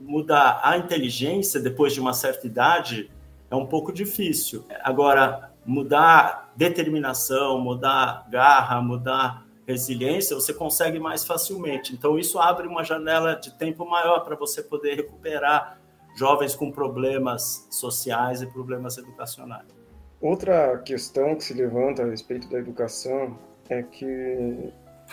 mudar 0.00 0.62
a 0.64 0.78
inteligência 0.78 1.60
depois 1.60 1.92
de 1.92 2.00
uma 2.00 2.14
certa 2.14 2.46
idade 2.46 3.10
é 3.50 3.54
um 3.54 3.66
pouco 3.66 3.92
difícil. 3.92 4.64
Agora, 4.82 5.52
mudar 5.66 6.50
determinação, 6.56 7.60
mudar 7.60 8.26
garra, 8.30 8.80
mudar 8.80 9.46
resiliência, 9.66 10.34
você 10.34 10.54
consegue 10.54 10.98
mais 10.98 11.22
facilmente. 11.22 11.92
Então, 11.92 12.18
isso 12.18 12.38
abre 12.38 12.66
uma 12.66 12.82
janela 12.82 13.34
de 13.34 13.50
tempo 13.58 13.84
maior 13.84 14.20
para 14.20 14.36
você 14.36 14.62
poder 14.62 14.94
recuperar 14.94 15.78
jovens 16.16 16.56
com 16.56 16.72
problemas 16.72 17.68
sociais 17.70 18.40
e 18.40 18.46
problemas 18.46 18.96
educacionais. 18.96 19.78
Outra 20.20 20.78
questão 20.78 21.36
que 21.36 21.44
se 21.44 21.54
levanta 21.54 22.02
a 22.02 22.06
respeito 22.06 22.48
da 22.48 22.58
educação 22.58 23.38
é 23.68 23.82
que 23.82 24.72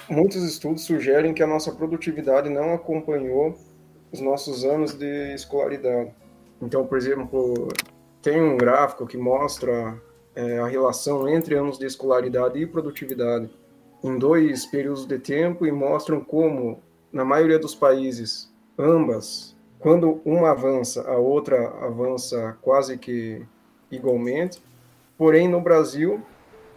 muitos 0.10 0.44
estudos 0.44 0.84
sugerem 0.84 1.34
que 1.34 1.44
a 1.44 1.48
nossa 1.48 1.72
produtividade 1.72 2.50
não 2.50 2.74
acompanhou 2.74 3.56
os 4.12 4.20
nossos 4.20 4.64
anos 4.64 4.94
de 4.94 5.34
escolaridade. 5.34 6.12
Então, 6.62 6.88
por 6.88 6.98
exemplo, 6.98 7.68
tem 8.22 8.42
um 8.42 8.58
gráfico 8.58 9.06
que 9.06 9.18
mostra 9.18 10.02
é, 10.36 10.58
a 10.60 10.68
relação 10.68 11.28
entre 11.28 11.56
anos 11.56 11.78
de 11.78 11.86
escolaridade 11.86 12.60
e 12.60 12.66
produtividade 12.66 13.50
em 14.04 14.18
dois 14.18 14.66
períodos 14.66 15.06
de 15.06 15.20
tempo 15.20 15.66
e 15.66 15.72
mostram 15.72 16.22
como, 16.22 16.82
na 17.12 17.26
maioria 17.26 17.60
dos 17.60 17.76
países, 17.76 18.52
ambas, 18.78 19.56
quando 19.80 20.22
uma 20.26 20.52
avança, 20.52 21.08
a 21.10 21.18
outra 21.18 21.68
avança 21.86 22.58
quase 22.62 22.98
que 22.98 23.46
igualmente. 23.92 24.62
Porém, 25.18 25.48
no 25.48 25.62
Brasil, 25.62 26.22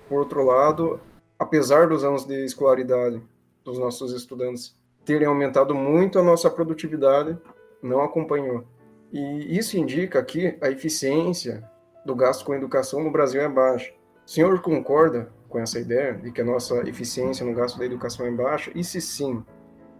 por 0.08 0.20
outro 0.20 0.44
lado, 0.44 1.00
apesar 1.38 1.88
dos 1.88 2.04
anos 2.04 2.24
de 2.24 2.44
escolaridade 2.44 3.20
dos 3.64 3.78
nossos 3.78 4.12
estudantes 4.12 4.76
terem 5.04 5.26
aumentado 5.26 5.74
muito, 5.74 6.18
a 6.18 6.22
nossa 6.22 6.50
produtividade 6.50 7.36
não 7.82 8.02
acompanhou. 8.02 8.64
E 9.12 9.56
isso 9.56 9.78
indica 9.78 10.22
que 10.22 10.58
a 10.60 10.70
eficiência 10.70 11.68
do 12.04 12.14
gasto 12.14 12.44
com 12.44 12.54
educação 12.54 13.02
no 13.02 13.10
Brasil 13.10 13.40
é 13.40 13.48
baixa. 13.48 13.92
O 14.26 14.30
senhor 14.30 14.60
concorda 14.60 15.32
com 15.48 15.58
essa 15.58 15.80
ideia 15.80 16.14
de 16.14 16.30
que 16.30 16.42
a 16.42 16.44
nossa 16.44 16.86
eficiência 16.88 17.44
no 17.44 17.54
gasto 17.54 17.78
da 17.78 17.86
educação 17.86 18.26
é 18.26 18.30
baixa? 18.30 18.70
E 18.74 18.84
se 18.84 19.00
sim, 19.00 19.42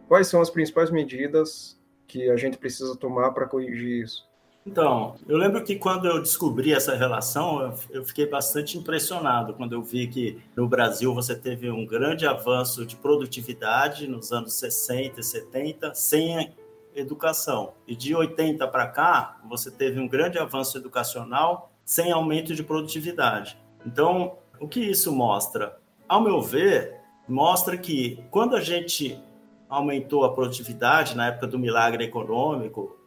quais 0.07 0.27
são 0.27 0.41
as 0.41 0.51
principais 0.51 0.91
medidas 0.91 1.81
que 2.07 2.31
a 2.31 2.37
gente 2.37 2.59
precisa 2.59 2.95
tomar 2.97 3.33
para 3.33 3.47
corrigir 3.47 4.05
isso? 4.05 4.28
Então, 4.71 5.15
eu 5.27 5.39
lembro 5.39 5.65
que 5.65 5.77
quando 5.77 6.07
eu 6.07 6.21
descobri 6.21 6.75
essa 6.75 6.95
relação, 6.95 7.75
eu 7.89 8.05
fiquei 8.05 8.27
bastante 8.27 8.77
impressionado 8.77 9.55
quando 9.55 9.73
eu 9.73 9.83
vi 9.83 10.07
que 10.07 10.43
no 10.55 10.69
Brasil 10.69 11.15
você 11.15 11.35
teve 11.35 11.71
um 11.71 11.87
grande 11.87 12.27
avanço 12.27 12.85
de 12.85 12.95
produtividade 12.95 14.07
nos 14.07 14.31
anos 14.31 14.53
60 14.59 15.21
e 15.21 15.25
70 15.25 15.95
sem 15.95 16.53
educação. 16.95 17.73
E 17.87 17.97
de 17.97 18.15
80 18.15 18.69
para 18.69 18.87
cá, 18.89 19.41
você 19.49 19.71
teve 19.71 19.99
um 19.99 20.07
grande 20.07 20.39
avanço 20.39 20.77
educacional 20.77 21.73
sem 21.83 22.13
aumento 22.13 22.55
de 22.55 22.63
produtividade. 22.63 23.57
Então, 23.87 24.37
o 24.61 24.69
que 24.69 24.81
isso 24.81 25.11
mostra? 25.11 25.79
Ao 26.07 26.21
meu 26.21 26.43
ver, 26.43 27.01
mostra 27.27 27.79
que 27.79 28.23
quando 28.31 28.55
a 28.55 28.61
gente 28.61 29.19
aumentou 29.67 30.27
a 30.27 30.35
produtividade 30.35 31.17
na 31.17 31.29
época 31.29 31.47
do 31.47 31.59
milagre 31.59 32.05
econômico, 32.05 32.98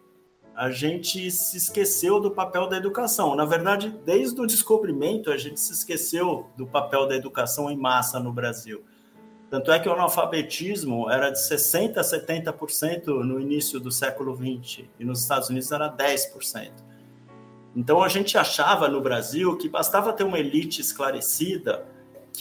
a 0.61 0.69
gente 0.69 1.31
se 1.31 1.57
esqueceu 1.57 2.19
do 2.19 2.29
papel 2.29 2.69
da 2.69 2.77
educação. 2.77 3.35
Na 3.35 3.45
verdade, 3.45 3.89
desde 4.05 4.39
o 4.39 4.45
descobrimento, 4.45 5.31
a 5.31 5.37
gente 5.37 5.59
se 5.59 5.73
esqueceu 5.73 6.51
do 6.55 6.67
papel 6.67 7.07
da 7.07 7.15
educação 7.15 7.71
em 7.71 7.75
massa 7.75 8.19
no 8.19 8.31
Brasil. 8.31 8.83
Tanto 9.49 9.71
é 9.71 9.79
que 9.79 9.89
o 9.89 9.91
analfabetismo 9.91 11.09
era 11.09 11.31
de 11.31 11.39
60% 11.39 11.97
a 11.97 12.01
70% 12.01 13.07
no 13.07 13.39
início 13.39 13.79
do 13.79 13.91
século 13.91 14.35
XX, 14.35 14.85
e 14.99 15.03
nos 15.03 15.21
Estados 15.21 15.49
Unidos 15.49 15.71
era 15.71 15.91
10%. 15.91 16.69
Então 17.75 18.03
a 18.03 18.07
gente 18.07 18.37
achava 18.37 18.87
no 18.87 19.01
Brasil 19.01 19.57
que 19.57 19.67
bastava 19.67 20.13
ter 20.13 20.25
uma 20.25 20.37
elite 20.37 20.79
esclarecida 20.79 21.87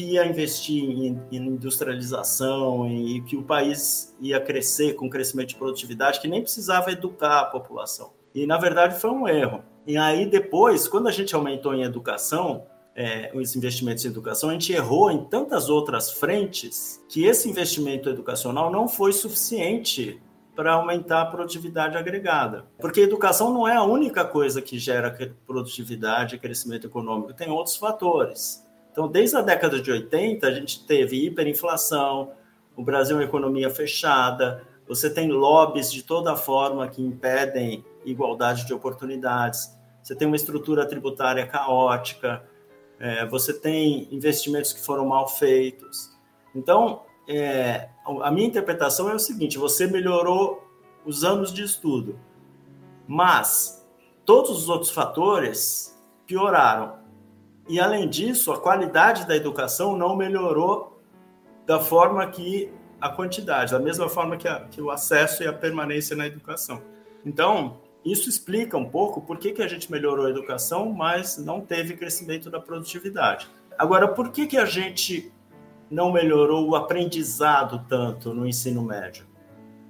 que 0.01 0.13
ia 0.15 0.27
investir 0.27 0.83
em, 0.83 1.21
em 1.31 1.37
industrialização 1.37 2.91
e 2.91 3.21
que 3.21 3.37
o 3.37 3.43
país 3.43 4.17
ia 4.19 4.41
crescer 4.41 4.95
com 4.95 5.11
crescimento 5.11 5.49
de 5.49 5.57
produtividade, 5.57 6.21
que 6.21 6.27
nem 6.27 6.41
precisava 6.41 6.91
educar 6.91 7.41
a 7.41 7.45
população. 7.45 8.11
E, 8.35 8.47
na 8.47 8.57
verdade, 8.57 8.99
foi 8.99 9.11
um 9.11 9.29
erro. 9.29 9.63
E 9.87 9.99
aí, 9.99 10.25
depois, 10.25 10.89
quando 10.89 11.07
a 11.07 11.11
gente 11.11 11.35
aumentou 11.35 11.75
em 11.75 11.83
educação, 11.83 12.65
é, 12.97 13.31
os 13.35 13.55
investimentos 13.55 14.03
em 14.07 14.09
educação, 14.09 14.49
a 14.49 14.53
gente 14.55 14.73
errou 14.73 15.11
em 15.11 15.23
tantas 15.25 15.69
outras 15.69 16.11
frentes 16.11 17.05
que 17.07 17.27
esse 17.27 17.51
investimento 17.51 18.09
educacional 18.09 18.73
não 18.73 18.89
foi 18.89 19.13
suficiente 19.13 20.19
para 20.57 20.73
aumentar 20.73 21.21
a 21.21 21.27
produtividade 21.27 21.99
agregada. 21.99 22.65
Porque 22.81 23.01
educação 23.03 23.53
não 23.53 23.69
é 23.69 23.77
a 23.77 23.85
única 23.85 24.25
coisa 24.25 24.63
que 24.63 24.79
gera 24.79 25.15
produtividade 25.47 26.37
e 26.37 26.39
crescimento 26.39 26.87
econômico, 26.87 27.35
tem 27.35 27.51
outros 27.51 27.77
fatores. 27.77 28.70
Então, 28.91 29.09
desde 29.09 29.37
a 29.37 29.41
década 29.41 29.81
de 29.81 29.91
80, 29.91 30.47
a 30.47 30.51
gente 30.53 30.85
teve 30.87 31.27
hiperinflação, 31.27 32.33
o 32.77 32.83
Brasil 32.83 33.17
é 33.17 33.21
uma 33.21 33.25
economia 33.25 33.71
fechada, 33.71 34.67
você 34.87 35.09
tem 35.09 35.31
lobbies 35.31 35.93
de 35.93 36.03
toda 36.03 36.35
forma 36.35 36.89
que 36.89 37.01
impedem 37.01 37.85
igualdade 38.05 38.67
de 38.67 38.75
oportunidades, 38.75 39.79
você 40.03 40.15
tem 40.15 40.27
uma 40.27 40.37
estrutura 40.37 40.87
tributária 40.87 41.47
caótica, 41.47 42.43
é, 42.99 43.25
você 43.27 43.53
tem 43.53 44.09
investimentos 44.11 44.73
que 44.73 44.81
foram 44.81 45.07
mal 45.07 45.29
feitos. 45.29 46.11
Então, 46.55 47.03
é, 47.29 47.89
a 48.23 48.31
minha 48.31 48.47
interpretação 48.47 49.09
é 49.09 49.15
o 49.15 49.19
seguinte: 49.19 49.57
você 49.57 49.87
melhorou 49.87 50.67
os 51.07 51.23
anos 51.25 51.53
de 51.53 51.63
estudo, 51.63 52.19
mas 53.07 53.87
todos 54.25 54.51
os 54.51 54.69
outros 54.69 54.91
fatores 54.91 55.99
pioraram. 56.27 57.00
E, 57.69 57.79
além 57.79 58.09
disso, 58.09 58.53
a 58.53 58.61
qualidade 58.61 59.27
da 59.27 59.37
educação 59.37 59.97
não 59.97 60.17
melhorou 60.17 61.01
da 61.67 61.79
forma 61.79 62.27
que 62.27 62.73
a 63.01 63.09
quantidade, 63.09 63.73
da 63.73 63.79
mesma 63.79 64.09
forma 64.09 64.37
que, 64.37 64.47
a, 64.47 64.61
que 64.61 64.83
o 64.83 64.91
acesso 64.91 65.43
e 65.43 65.47
a 65.47 65.53
permanência 65.53 66.17
na 66.17 66.27
educação. 66.27 66.83
Então, 67.25 67.79
isso 68.05 68.29
explica 68.29 68.77
um 68.77 68.89
pouco 68.89 69.21
por 69.21 69.39
que, 69.39 69.53
que 69.53 69.63
a 69.63 69.69
gente 69.69 69.91
melhorou 69.91 70.27
a 70.27 70.31
educação, 70.31 70.93
mas 70.93 71.39
não 71.39 71.61
teve 71.61 71.97
crescimento 71.97 72.51
da 72.51 72.61
produtividade. 72.61 73.49
Agora, 73.79 74.09
por 74.09 74.31
que, 74.31 74.47
que 74.47 74.57
a 74.57 74.65
gente 74.65 75.33
não 75.91 76.13
melhorou 76.13 76.69
o 76.69 76.77
aprendizado 76.77 77.85
tanto 77.89 78.35
no 78.35 78.47
ensino 78.47 78.83
médio? 78.83 79.27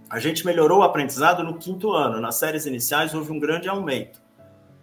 A 0.09 0.19
gente 0.19 0.45
melhorou 0.45 0.81
o 0.81 0.83
aprendizado 0.83 1.43
no 1.43 1.57
quinto 1.57 1.93
ano. 1.93 2.21
Nas 2.21 2.37
séries 2.37 2.67
iniciais 2.67 3.15
houve 3.15 3.33
um 3.33 3.39
grande 3.39 3.69
aumento 3.69 4.21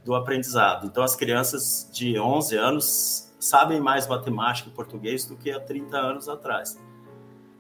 do 0.08 0.16
aprendizado. 0.16 0.88
Então, 0.88 1.04
as 1.04 1.18
crianças 1.18 1.90
de 1.92 2.18
11 2.18 2.56
anos 2.56 3.34
sabem 3.38 3.82
mais 3.82 4.08
matemática 4.08 4.70
e 4.70 4.72
português 4.72 5.26
do 5.26 5.36
que 5.36 5.52
há 5.52 5.60
30 5.60 5.98
anos 5.98 6.30
atrás. 6.30 6.80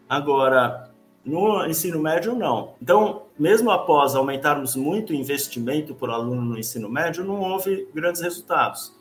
Agora, 0.08 0.90
no 1.26 1.66
ensino 1.66 2.00
médio, 2.00 2.34
não. 2.34 2.74
Então, 2.82 3.24
mesmo 3.38 3.70
após 3.70 4.16
aumentarmos 4.16 4.78
muito 4.78 5.12
o 5.12 5.14
investimento 5.14 5.94
por 5.94 6.10
aluno 6.10 6.42
no 6.42 6.58
ensino 6.58 6.90
médio, 6.90 7.26
não 7.26 7.42
houve 7.42 7.90
grandes 7.94 8.22
resultados. 8.22 8.96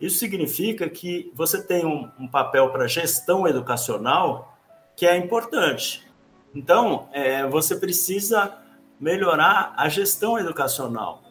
Isso 0.00 0.16
significa 0.16 0.88
que 0.88 1.30
você 1.34 1.62
tem 1.62 1.84
um, 1.84 2.10
um 2.18 2.26
papel 2.26 2.70
para 2.70 2.88
gestão 2.88 3.46
educacional 3.46 4.56
que 4.96 5.06
é 5.06 5.14
importante. 5.14 6.08
Então, 6.54 7.10
é, 7.12 7.46
você 7.46 7.76
precisa 7.76 8.56
melhorar 8.98 9.74
a 9.76 9.90
gestão 9.90 10.38
educacional. 10.38 11.22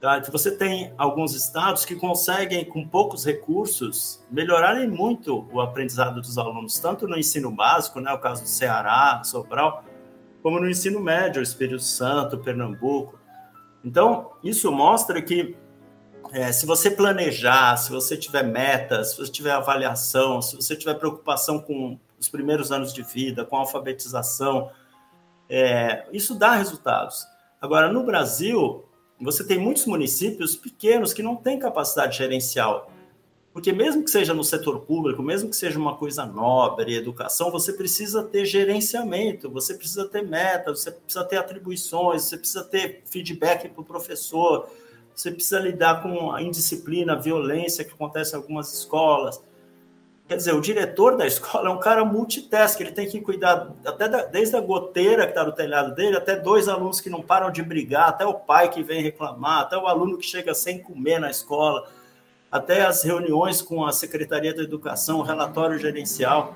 Tá? 0.00 0.18
Você 0.30 0.56
tem 0.56 0.94
alguns 0.96 1.34
estados 1.34 1.84
que 1.84 1.94
conseguem, 1.94 2.64
com 2.64 2.88
poucos 2.88 3.24
recursos, 3.24 4.24
melhorarem 4.30 4.88
muito 4.88 5.46
o 5.52 5.60
aprendizado 5.60 6.22
dos 6.22 6.38
alunos, 6.38 6.78
tanto 6.78 7.06
no 7.06 7.18
ensino 7.18 7.50
básico, 7.50 8.00
né, 8.00 8.10
o 8.10 8.18
caso 8.18 8.42
do 8.42 8.48
Ceará, 8.48 9.20
Sobral, 9.22 9.84
como 10.42 10.58
no 10.58 10.70
ensino 10.70 11.00
médio, 11.00 11.42
Espírito 11.42 11.82
Santo, 11.82 12.38
Pernambuco. 12.38 13.18
Então, 13.84 14.30
isso 14.42 14.72
mostra 14.72 15.20
que 15.20 15.54
é, 16.32 16.50
se 16.50 16.64
você 16.64 16.90
planejar, 16.90 17.76
se 17.76 17.90
você 17.90 18.16
tiver 18.16 18.44
metas, 18.44 19.10
se 19.10 19.18
você 19.18 19.30
tiver 19.30 19.52
avaliação, 19.52 20.40
se 20.40 20.56
você 20.56 20.74
tiver 20.74 20.94
preocupação 20.94 21.58
com 21.58 21.98
os 22.18 22.28
primeiros 22.28 22.72
anos 22.72 22.94
de 22.94 23.02
vida, 23.02 23.44
com 23.44 23.56
alfabetização, 23.56 24.70
é, 25.48 26.06
isso 26.10 26.34
dá 26.34 26.52
resultados. 26.52 27.26
Agora, 27.60 27.92
no 27.92 28.02
Brasil, 28.02 28.84
você 29.24 29.44
tem 29.44 29.58
muitos 29.58 29.86
municípios 29.86 30.56
pequenos 30.56 31.12
que 31.12 31.22
não 31.22 31.36
têm 31.36 31.58
capacidade 31.58 32.16
gerencial. 32.16 32.90
Porque 33.52 33.72
mesmo 33.72 34.04
que 34.04 34.10
seja 34.10 34.32
no 34.32 34.44
setor 34.44 34.80
público, 34.80 35.22
mesmo 35.22 35.50
que 35.50 35.56
seja 35.56 35.78
uma 35.78 35.96
coisa 35.96 36.24
nobre, 36.24 36.94
educação, 36.94 37.50
você 37.50 37.72
precisa 37.72 38.22
ter 38.22 38.44
gerenciamento, 38.44 39.50
você 39.50 39.74
precisa 39.74 40.06
ter 40.06 40.22
metas, 40.22 40.80
você 40.80 40.92
precisa 40.92 41.24
ter 41.24 41.36
atribuições, 41.36 42.22
você 42.22 42.38
precisa 42.38 42.62
ter 42.62 43.02
feedback 43.06 43.68
para 43.68 43.80
o 43.80 43.84
professor, 43.84 44.70
você 45.14 45.32
precisa 45.32 45.58
lidar 45.58 46.00
com 46.00 46.30
a 46.30 46.40
indisciplina, 46.40 47.14
a 47.14 47.16
violência 47.16 47.84
que 47.84 47.92
acontece 47.92 48.34
em 48.34 48.36
algumas 48.36 48.72
escolas. 48.72 49.42
Quer 50.30 50.36
dizer, 50.36 50.54
o 50.54 50.60
diretor 50.60 51.16
da 51.16 51.26
escola 51.26 51.68
é 51.68 51.72
um 51.72 51.80
cara 51.80 52.04
multitask, 52.04 52.80
ele 52.80 52.92
tem 52.92 53.08
que 53.08 53.20
cuidar 53.20 53.74
até 53.84 54.08
da, 54.08 54.24
desde 54.26 54.54
a 54.54 54.60
goteira 54.60 55.24
que 55.24 55.30
está 55.30 55.42
no 55.42 55.50
telhado 55.50 55.92
dele, 55.92 56.16
até 56.16 56.36
dois 56.36 56.68
alunos 56.68 57.00
que 57.00 57.10
não 57.10 57.20
param 57.20 57.50
de 57.50 57.60
brigar, 57.64 58.10
até 58.10 58.24
o 58.24 58.34
pai 58.34 58.70
que 58.70 58.80
vem 58.80 59.02
reclamar, 59.02 59.62
até 59.62 59.76
o 59.76 59.88
aluno 59.88 60.16
que 60.16 60.24
chega 60.24 60.54
sem 60.54 60.80
comer 60.80 61.18
na 61.18 61.32
escola, 61.32 61.90
até 62.48 62.82
as 62.82 63.02
reuniões 63.02 63.60
com 63.60 63.84
a 63.84 63.90
Secretaria 63.90 64.54
da 64.54 64.62
Educação, 64.62 65.18
o 65.18 65.22
relatório 65.22 65.76
gerencial. 65.80 66.54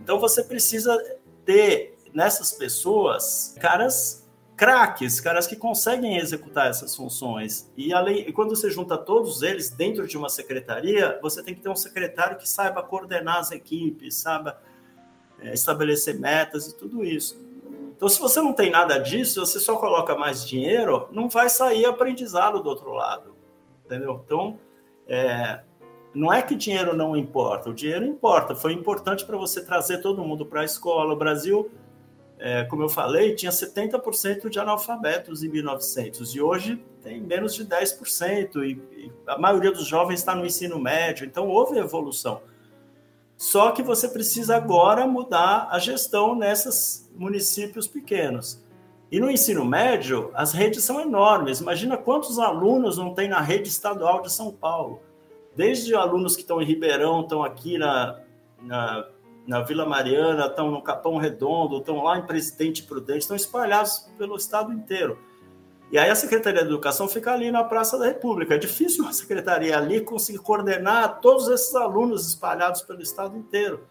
Então 0.00 0.20
você 0.20 0.44
precisa 0.44 0.96
ter 1.44 1.98
nessas 2.14 2.52
pessoas 2.52 3.56
caras 3.60 4.21
craques, 4.56 5.20
caras 5.20 5.46
que 5.46 5.56
conseguem 5.56 6.18
executar 6.18 6.68
essas 6.68 6.94
funções. 6.94 7.70
E, 7.76 7.92
além, 7.92 8.30
quando 8.32 8.54
você 8.54 8.70
junta 8.70 8.96
todos 8.96 9.42
eles 9.42 9.70
dentro 9.70 10.06
de 10.06 10.16
uma 10.16 10.28
secretaria, 10.28 11.18
você 11.22 11.42
tem 11.42 11.54
que 11.54 11.60
ter 11.60 11.68
um 11.68 11.76
secretário 11.76 12.36
que 12.36 12.48
saiba 12.48 12.82
coordenar 12.82 13.38
as 13.38 13.50
equipes, 13.50 14.16
saiba 14.16 14.60
é, 15.40 15.52
estabelecer 15.52 16.18
metas 16.18 16.68
e 16.68 16.76
tudo 16.76 17.04
isso. 17.04 17.40
Então, 17.96 18.08
se 18.08 18.20
você 18.20 18.40
não 18.40 18.52
tem 18.52 18.70
nada 18.70 18.98
disso, 18.98 19.40
você 19.40 19.60
só 19.60 19.76
coloca 19.76 20.16
mais 20.16 20.46
dinheiro, 20.46 21.08
não 21.12 21.28
vai 21.28 21.48
sair 21.48 21.84
aprendizado 21.86 22.60
do 22.60 22.68
outro 22.68 22.92
lado, 22.92 23.34
entendeu? 23.84 24.20
Então, 24.24 24.58
é, 25.06 25.60
não 26.14 26.32
é 26.32 26.42
que 26.42 26.54
dinheiro 26.54 26.96
não 26.96 27.16
importa, 27.16 27.70
o 27.70 27.74
dinheiro 27.74 28.04
importa. 28.04 28.54
Foi 28.54 28.72
importante 28.72 29.24
para 29.24 29.36
você 29.36 29.64
trazer 29.64 29.98
todo 29.98 30.24
mundo 30.24 30.44
para 30.44 30.62
a 30.62 30.64
escola. 30.64 31.14
O 31.14 31.16
Brasil 31.16 31.70
é, 32.44 32.64
como 32.64 32.82
eu 32.82 32.88
falei, 32.88 33.36
tinha 33.36 33.52
70% 33.52 34.48
de 34.48 34.58
analfabetos 34.58 35.44
em 35.44 35.48
1900 35.48 36.34
e 36.34 36.40
hoje 36.40 36.84
tem 37.00 37.20
menos 37.20 37.54
de 37.54 37.64
10%, 37.64 38.64
e, 38.64 38.72
e 38.96 39.12
a 39.28 39.38
maioria 39.38 39.70
dos 39.70 39.86
jovens 39.86 40.18
está 40.18 40.34
no 40.34 40.44
ensino 40.44 40.76
médio, 40.76 41.24
então 41.24 41.46
houve 41.48 41.78
evolução. 41.78 42.42
Só 43.36 43.70
que 43.70 43.80
você 43.80 44.08
precisa 44.08 44.56
agora 44.56 45.06
mudar 45.06 45.68
a 45.70 45.78
gestão 45.78 46.34
nesses 46.34 47.08
municípios 47.14 47.86
pequenos. 47.86 48.60
E 49.08 49.20
no 49.20 49.30
ensino 49.30 49.64
médio, 49.64 50.32
as 50.34 50.52
redes 50.52 50.82
são 50.82 51.00
enormes. 51.00 51.60
Imagina 51.60 51.96
quantos 51.96 52.40
alunos 52.40 52.98
não 52.98 53.14
tem 53.14 53.28
na 53.28 53.40
rede 53.40 53.68
estadual 53.68 54.20
de 54.20 54.32
São 54.32 54.50
Paulo. 54.50 55.00
Desde 55.54 55.94
alunos 55.94 56.34
que 56.34 56.42
estão 56.42 56.60
em 56.60 56.64
Ribeirão, 56.64 57.20
estão 57.20 57.44
aqui 57.44 57.78
na, 57.78 58.18
na 58.60 59.06
na 59.46 59.60
Vila 59.60 59.84
Mariana, 59.84 60.46
estão 60.46 60.70
no 60.70 60.82
Capão 60.82 61.16
Redondo, 61.16 61.78
estão 61.78 62.02
lá 62.02 62.18
em 62.18 62.26
Presidente 62.26 62.82
Prudente, 62.82 63.20
estão 63.20 63.36
espalhados 63.36 64.10
pelo 64.16 64.36
estado 64.36 64.72
inteiro. 64.72 65.18
E 65.90 65.98
aí 65.98 66.08
a 66.08 66.14
Secretaria 66.14 66.62
de 66.62 66.68
Educação 66.68 67.06
fica 67.06 67.32
ali 67.32 67.50
na 67.50 67.64
Praça 67.64 67.98
da 67.98 68.06
República. 68.06 68.54
É 68.54 68.58
difícil 68.58 69.04
uma 69.04 69.12
secretaria 69.14 69.76
ali 69.76 70.00
conseguir 70.00 70.38
coordenar 70.38 71.20
todos 71.20 71.48
esses 71.48 71.74
alunos 71.74 72.26
espalhados 72.26 72.82
pelo 72.82 73.02
estado 73.02 73.36
inteiro. 73.36 73.86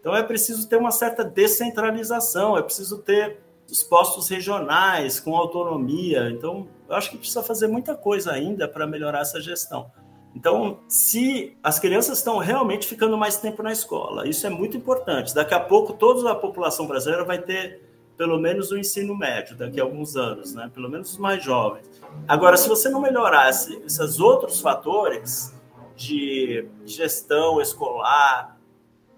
Então 0.00 0.16
é 0.16 0.22
preciso 0.22 0.68
ter 0.68 0.76
uma 0.76 0.90
certa 0.90 1.22
descentralização, 1.22 2.56
é 2.56 2.62
preciso 2.62 2.98
ter 2.98 3.38
os 3.70 3.82
postos 3.82 4.28
regionais 4.28 5.20
com 5.20 5.36
autonomia. 5.36 6.30
Então, 6.30 6.66
eu 6.88 6.96
acho 6.96 7.10
que 7.10 7.18
precisa 7.18 7.42
fazer 7.42 7.68
muita 7.68 7.94
coisa 7.94 8.32
ainda 8.32 8.66
para 8.66 8.86
melhorar 8.86 9.20
essa 9.20 9.40
gestão. 9.40 9.90
Então, 10.38 10.78
se 10.86 11.58
as 11.64 11.80
crianças 11.80 12.18
estão 12.18 12.38
realmente 12.38 12.86
ficando 12.86 13.18
mais 13.18 13.38
tempo 13.38 13.60
na 13.60 13.72
escola, 13.72 14.28
isso 14.28 14.46
é 14.46 14.50
muito 14.50 14.76
importante. 14.76 15.34
Daqui 15.34 15.52
a 15.52 15.58
pouco, 15.58 15.94
toda 15.94 16.30
a 16.30 16.34
população 16.36 16.86
brasileira 16.86 17.24
vai 17.24 17.42
ter 17.42 17.82
pelo 18.16 18.38
menos 18.38 18.70
o 18.70 18.78
ensino 18.78 19.16
médio, 19.16 19.56
daqui 19.56 19.80
a 19.80 19.82
alguns 19.82 20.14
anos, 20.16 20.54
né? 20.54 20.70
pelo 20.72 20.88
menos 20.88 21.10
os 21.10 21.18
mais 21.18 21.42
jovens. 21.42 21.88
Agora, 22.28 22.56
se 22.56 22.68
você 22.68 22.88
não 22.88 23.00
melhorasse 23.00 23.82
esses 23.84 24.20
outros 24.20 24.60
fatores 24.60 25.52
de 25.96 26.68
gestão 26.84 27.60
escolar, 27.60 28.56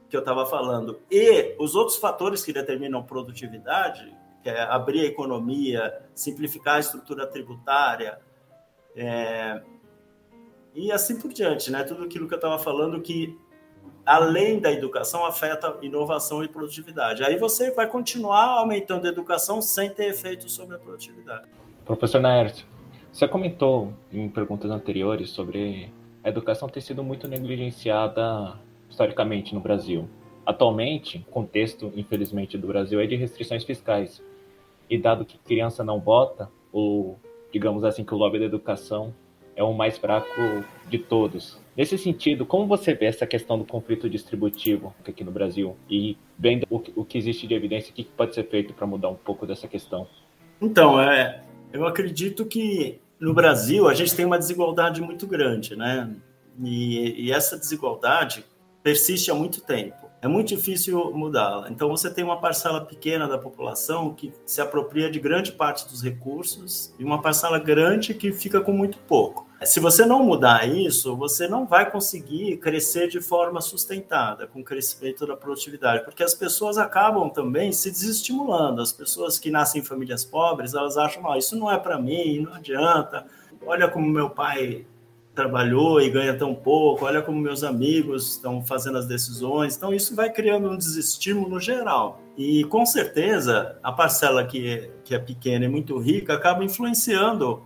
que 0.09 0.17
eu 0.17 0.21
estava 0.21 0.47
falando, 0.47 1.01
e 1.11 1.55
os 1.59 1.75
outros 1.75 1.99
fatores 1.99 2.43
que 2.43 2.53
determinam 2.53 3.03
produtividade, 3.03 4.11
que 4.43 4.49
é 4.49 4.63
abrir 4.63 5.03
a 5.03 5.05
economia, 5.05 6.01
simplificar 6.15 6.77
a 6.77 6.81
estrutura 6.81 7.27
tributária, 7.27 8.19
é, 8.97 9.63
e 10.75 10.93
assim 10.93 11.19
por 11.19 11.33
diante, 11.33 11.71
né? 11.71 11.83
Tudo 11.85 12.05
aquilo 12.05 12.29
que 12.29 12.35
eu 12.35 12.39
estava 12.39 12.59
falando 12.59 13.01
que 13.01 13.37
além 14.05 14.59
da 14.59 14.73
educação 14.73 15.25
afeta 15.25 15.77
inovação 15.83 16.43
e 16.43 16.49
produtividade. 16.49 17.23
Aí 17.23 17.37
você 17.39 17.71
vai 17.71 17.87
continuar 17.87 18.59
aumentando 18.59 19.07
a 19.07 19.09
educação 19.09 19.61
sem 19.61 19.91
ter 19.91 20.07
efeito 20.07 20.51
sobre 20.51 20.77
a 20.77 20.79
produtividade. 20.79 21.47
Professor 21.85 22.21
Naércio, 22.21 22.67
você 23.13 23.27
comentou 23.29 23.93
em 24.13 24.29
perguntas 24.29 24.71
anteriores 24.71 25.31
sobre 25.31 25.93
a 26.23 26.29
educação 26.29 26.69
ter 26.69 26.81
sido 26.81 27.03
muito 27.03 27.27
negligenciada 27.27 28.59
historicamente 28.89 29.55
no 29.55 29.61
Brasil. 29.61 30.09
Atualmente, 30.45 31.25
o 31.29 31.31
contexto, 31.31 31.93
infelizmente, 31.95 32.59
do 32.59 32.67
Brasil 32.67 33.01
é 33.01 33.07
de 33.07 33.17
restrições 33.17 33.65
fiscais. 33.65 34.23
E 34.89 34.99
dado 34.99 35.25
que 35.25 35.39
criança 35.39 35.85
não 35.85 36.01
vota, 36.01 36.51
ou 36.73 37.19
digamos 37.53 37.85
assim 37.85 38.05
que 38.05 38.15
o 38.15 38.17
lobby 38.17 38.39
da 38.39 38.45
educação 38.47 39.15
é 39.61 39.65
o 39.65 39.75
mais 39.75 39.99
fraco 39.99 40.65
de 40.89 40.99
todos. 40.99 41.59
Nesse 41.77 41.99
sentido, 41.99 42.47
como 42.47 42.67
você 42.67 42.95
vê 42.95 43.07
essa 43.07 43.27
questão 43.27 43.59
do 43.59 43.65
conflito 43.65 44.09
distributivo 44.09 44.95
aqui 45.07 45.23
no 45.23 45.31
Brasil 45.31 45.77
e 45.89 46.17
vendo 46.39 46.67
o 46.71 47.05
que 47.05 47.19
existe 47.19 47.47
de 47.47 47.55
evidência, 47.55 47.91
o 47.91 47.95
que 47.95 48.05
pode 48.05 48.35
ser 48.35 48.45
feito 48.45 48.73
para 48.73 48.87
mudar 48.87 49.11
um 49.11 49.15
pouco 49.15 49.47
dessa 49.47 49.69
questão? 49.69 50.07
Então, 50.61 51.01
é, 51.01 51.43
eu 51.73 51.87
acredito 51.87 52.47
que 52.47 52.99
no 53.21 53.35
Brasil 53.35 53.87
a 53.87 53.95
gente 53.95 54.17
tem 54.17 54.25
uma 54.25 54.39
desigualdade 54.39 55.03
muito 55.03 55.27
grande, 55.27 55.77
né? 55.77 56.11
E, 56.63 57.27
e 57.27 57.33
essa 57.33 57.59
desigualdade 57.59 58.45
persiste 58.83 59.31
há 59.31 59.35
muito 59.35 59.61
tempo 59.61 60.10
é 60.23 60.29
muito 60.29 60.49
difícil 60.49 61.13
mudá-la. 61.13 61.71
Então, 61.71 61.89
você 61.89 62.13
tem 62.13 62.23
uma 62.23 62.39
parcela 62.39 62.85
pequena 62.85 63.27
da 63.27 63.39
população 63.39 64.13
que 64.13 64.33
se 64.45 64.61
apropria 64.61 65.11
de 65.11 65.19
grande 65.19 65.53
parte 65.53 65.89
dos 65.89 66.03
recursos 66.03 66.95
e 66.99 67.05
uma 67.05 67.23
parcela 67.23 67.59
grande 67.59 68.13
que 68.13 68.31
fica 68.33 68.61
com 68.61 68.73
muito 68.73 68.99
pouco. 68.99 69.49
Se 69.65 69.79
você 69.79 70.07
não 70.07 70.25
mudar 70.25 70.67
isso, 70.67 71.17
você 71.17 71.47
não 71.47 71.67
vai 71.67 71.91
conseguir 71.91 72.57
crescer 72.59 73.09
de 73.09 73.21
forma 73.21 73.61
sustentada, 73.61 74.47
com 74.47 74.61
o 74.61 74.65
crescimento 74.65 75.27
da 75.27 75.37
produtividade, 75.37 76.05
porque 76.05 76.23
as 76.23 76.35
pessoas 76.35 76.79
acabam 76.79 77.29
também 77.29 77.71
se 77.71 77.91
desestimulando. 77.91 78.81
As 78.81 78.93
pessoas 78.93 79.39
que 79.39 79.51
nascem 79.51 79.81
em 79.81 79.85
famílias 79.85 80.25
pobres, 80.25 80.75
elas 80.75 80.97
acham, 80.97 81.31
ah, 81.31 81.37
isso 81.37 81.57
não 81.57 81.71
é 81.71 81.79
para 81.79 81.99
mim, 81.99 82.41
não 82.41 82.55
adianta. 82.55 83.27
Olha 83.67 83.89
como 83.89 84.09
meu 84.09 84.31
pai 84.31 84.87
trabalhou 85.41 86.03
e 86.03 86.11
ganha 86.11 86.37
tão 86.37 86.55
pouco, 86.55 87.07
olha 87.07 87.23
como 87.23 87.41
meus 87.41 87.65
amigos 87.65 88.33
estão 88.33 88.63
fazendo 88.63 88.99
as 88.99 89.07
decisões. 89.07 89.75
Então, 89.75 89.95
isso 89.95 90.15
vai 90.15 90.31
criando 90.31 90.69
um 90.69 90.77
desestímulo 90.77 91.59
geral. 91.59 92.21
E, 92.37 92.65
com 92.65 92.85
certeza, 92.85 93.79
a 93.83 93.91
parcela 93.91 94.45
que 94.45 94.69
é, 94.69 94.91
que 95.03 95.15
é 95.15 95.19
pequena 95.19 95.65
e 95.65 95.69
muito 95.69 95.99
rica 95.99 96.35
acaba 96.35 96.63
influenciando 96.63 97.63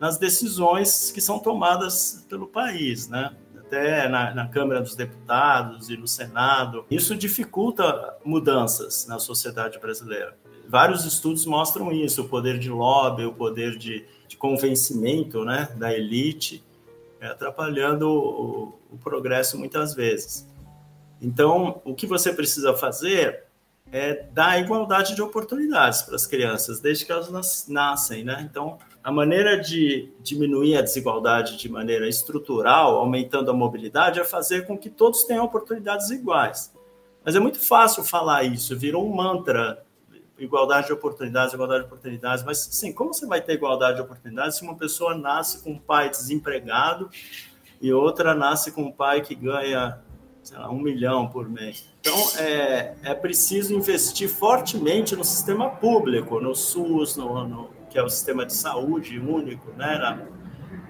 nas 0.00 0.18
decisões 0.18 1.12
que 1.12 1.20
são 1.20 1.38
tomadas 1.38 2.26
pelo 2.28 2.48
país, 2.48 3.08
né? 3.08 3.30
Até 3.56 4.08
na, 4.08 4.34
na 4.34 4.48
Câmara 4.48 4.80
dos 4.80 4.96
Deputados 4.96 5.88
e 5.90 5.96
no 5.96 6.08
Senado. 6.08 6.84
Isso 6.90 7.14
dificulta 7.14 8.16
mudanças 8.24 9.06
na 9.06 9.20
sociedade 9.20 9.78
brasileira. 9.78 10.36
Vários 10.68 11.04
estudos 11.04 11.46
mostram 11.46 11.92
isso, 11.92 12.22
o 12.22 12.28
poder 12.28 12.58
de 12.58 12.68
lobby, 12.68 13.24
o 13.24 13.32
poder 13.32 13.78
de, 13.78 14.04
de 14.26 14.36
convencimento 14.36 15.44
né, 15.44 15.68
da 15.76 15.92
elite 15.92 16.64
atrapalhando 17.30 18.08
o, 18.08 18.78
o 18.90 18.98
progresso 18.98 19.58
muitas 19.58 19.94
vezes. 19.94 20.48
Então, 21.20 21.80
o 21.84 21.94
que 21.94 22.06
você 22.06 22.32
precisa 22.32 22.74
fazer 22.74 23.44
é 23.92 24.24
dar 24.32 24.58
igualdade 24.58 25.14
de 25.14 25.22
oportunidades 25.22 26.02
para 26.02 26.16
as 26.16 26.26
crianças, 26.26 26.80
desde 26.80 27.04
que 27.04 27.12
elas 27.12 27.68
nascem, 27.68 28.24
né? 28.24 28.48
Então, 28.50 28.78
a 29.04 29.12
maneira 29.12 29.60
de 29.60 30.10
diminuir 30.20 30.76
a 30.76 30.82
desigualdade 30.82 31.56
de 31.58 31.68
maneira 31.68 32.08
estrutural, 32.08 32.96
aumentando 32.96 33.50
a 33.50 33.54
mobilidade, 33.54 34.18
é 34.18 34.24
fazer 34.24 34.66
com 34.66 34.78
que 34.78 34.88
todos 34.88 35.24
tenham 35.24 35.44
oportunidades 35.44 36.10
iguais. 36.10 36.72
Mas 37.24 37.36
é 37.36 37.40
muito 37.40 37.60
fácil 37.60 38.02
falar 38.02 38.44
isso, 38.44 38.76
virou 38.76 39.06
um 39.06 39.14
mantra 39.14 39.84
igualdade 40.38 40.86
de 40.88 40.92
oportunidades, 40.92 41.54
igualdade 41.54 41.80
de 41.80 41.86
oportunidades, 41.86 42.44
mas 42.44 42.58
sim, 42.58 42.92
como 42.92 43.12
você 43.12 43.26
vai 43.26 43.40
ter 43.40 43.54
igualdade 43.54 43.96
de 43.96 44.02
oportunidades 44.02 44.56
se 44.56 44.62
uma 44.62 44.76
pessoa 44.76 45.16
nasce 45.16 45.62
com 45.62 45.72
um 45.72 45.78
pai 45.78 46.10
desempregado 46.10 47.10
e 47.80 47.92
outra 47.92 48.34
nasce 48.34 48.72
com 48.72 48.82
um 48.82 48.92
pai 48.92 49.20
que 49.20 49.34
ganha, 49.34 49.98
sei 50.42 50.58
lá, 50.58 50.70
um 50.70 50.80
milhão 50.80 51.28
por 51.28 51.48
mês? 51.48 51.88
Então, 52.00 52.16
é, 52.38 52.94
é 53.02 53.14
preciso 53.14 53.74
investir 53.74 54.28
fortemente 54.28 55.14
no 55.14 55.24
sistema 55.24 55.68
público, 55.68 56.40
no 56.40 56.54
SUS, 56.54 57.16
no, 57.16 57.46
no 57.46 57.82
que 57.88 57.98
é 57.98 58.02
o 58.02 58.08
sistema 58.08 58.46
de 58.46 58.54
saúde 58.54 59.18
único, 59.18 59.70
né? 59.72 59.98
Na, 59.98 60.42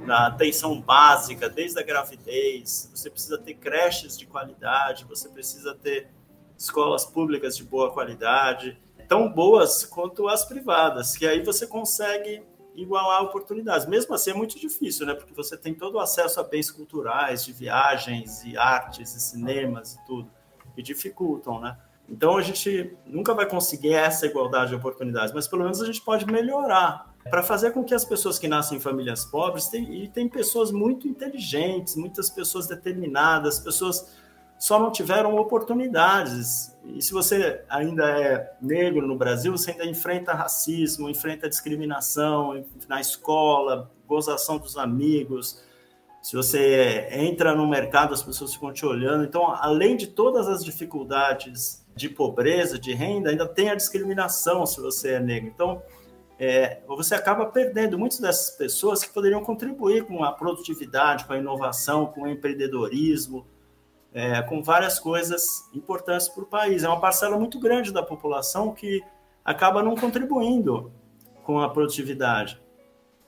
na 0.04 0.26
atenção 0.26 0.80
básica, 0.80 1.48
desde 1.48 1.78
a 1.78 1.82
gravidez. 1.82 2.90
Você 2.94 3.10
precisa 3.10 3.38
ter 3.38 3.54
creches 3.54 4.16
de 4.18 4.26
qualidade, 4.26 5.04
você 5.04 5.28
precisa 5.28 5.74
ter 5.74 6.08
escolas 6.56 7.04
públicas 7.04 7.56
de 7.56 7.64
boa 7.64 7.92
qualidade, 7.92 8.78
tão 9.12 9.28
boas 9.28 9.84
quanto 9.84 10.26
as 10.26 10.42
privadas, 10.42 11.14
que 11.14 11.26
aí 11.26 11.42
você 11.42 11.66
consegue 11.66 12.42
igualar 12.74 13.22
oportunidades. 13.22 13.86
Mesmo 13.86 14.14
assim 14.14 14.30
é 14.30 14.34
muito 14.34 14.58
difícil, 14.58 15.04
né? 15.04 15.12
Porque 15.12 15.34
você 15.34 15.54
tem 15.54 15.74
todo 15.74 15.96
o 15.96 16.00
acesso 16.00 16.40
a 16.40 16.42
bens 16.42 16.70
culturais, 16.70 17.44
de 17.44 17.52
viagens 17.52 18.42
e 18.42 18.56
artes 18.56 19.14
e 19.14 19.20
cinemas 19.20 19.96
e 19.96 20.06
tudo, 20.06 20.30
que 20.74 20.82
dificultam, 20.82 21.60
né? 21.60 21.76
Então 22.08 22.38
a 22.38 22.42
gente 22.42 22.96
nunca 23.04 23.34
vai 23.34 23.46
conseguir 23.46 23.92
essa 23.92 24.24
igualdade 24.24 24.70
de 24.70 24.76
oportunidades, 24.76 25.34
mas 25.34 25.46
pelo 25.46 25.62
menos 25.62 25.82
a 25.82 25.84
gente 25.84 26.00
pode 26.00 26.24
melhorar 26.24 27.12
para 27.28 27.42
fazer 27.42 27.72
com 27.72 27.84
que 27.84 27.94
as 27.94 28.06
pessoas 28.06 28.38
que 28.38 28.48
nascem 28.48 28.78
em 28.78 28.80
famílias 28.80 29.26
pobres 29.26 29.68
tem, 29.68 30.04
e 30.04 30.08
tem 30.08 30.26
pessoas 30.26 30.72
muito 30.72 31.06
inteligentes, 31.06 31.96
muitas 31.96 32.30
pessoas 32.30 32.66
determinadas, 32.66 33.58
pessoas 33.58 34.10
só 34.62 34.78
não 34.78 34.92
tiveram 34.92 35.34
oportunidades. 35.34 36.72
E 36.84 37.02
se 37.02 37.12
você 37.12 37.64
ainda 37.68 38.08
é 38.08 38.52
negro 38.62 39.04
no 39.08 39.18
Brasil, 39.18 39.50
você 39.50 39.72
ainda 39.72 39.84
enfrenta 39.84 40.32
racismo, 40.32 41.10
enfrenta 41.10 41.48
discriminação 41.48 42.64
na 42.88 43.00
escola, 43.00 43.90
gozação 44.06 44.58
dos 44.58 44.78
amigos. 44.78 45.60
Se 46.22 46.36
você 46.36 47.08
entra 47.10 47.56
no 47.56 47.66
mercado, 47.66 48.14
as 48.14 48.22
pessoas 48.22 48.54
ficam 48.54 48.72
te 48.72 48.86
olhando. 48.86 49.24
Então, 49.24 49.50
além 49.50 49.96
de 49.96 50.06
todas 50.06 50.46
as 50.46 50.64
dificuldades 50.64 51.84
de 51.96 52.08
pobreza, 52.08 52.78
de 52.78 52.94
renda, 52.94 53.30
ainda 53.30 53.48
tem 53.48 53.68
a 53.68 53.74
discriminação 53.74 54.64
se 54.64 54.80
você 54.80 55.14
é 55.14 55.18
negro. 55.18 55.50
Então, 55.52 55.82
é, 56.38 56.82
você 56.86 57.16
acaba 57.16 57.46
perdendo 57.46 57.98
muitas 57.98 58.20
dessas 58.20 58.56
pessoas 58.56 59.02
que 59.02 59.12
poderiam 59.12 59.42
contribuir 59.42 60.04
com 60.04 60.22
a 60.22 60.30
produtividade, 60.30 61.24
com 61.24 61.32
a 61.32 61.38
inovação, 61.38 62.06
com 62.06 62.22
o 62.22 62.28
empreendedorismo, 62.28 63.44
é, 64.14 64.42
com 64.42 64.62
várias 64.62 64.98
coisas 64.98 65.68
importantes 65.74 66.28
para 66.28 66.42
o 66.42 66.46
país. 66.46 66.84
É 66.84 66.88
uma 66.88 67.00
parcela 67.00 67.38
muito 67.38 67.58
grande 67.58 67.92
da 67.92 68.02
população 68.02 68.72
que 68.72 69.02
acaba 69.44 69.82
não 69.82 69.96
contribuindo 69.96 70.92
com 71.42 71.60
a 71.60 71.68
produtividade. 71.68 72.60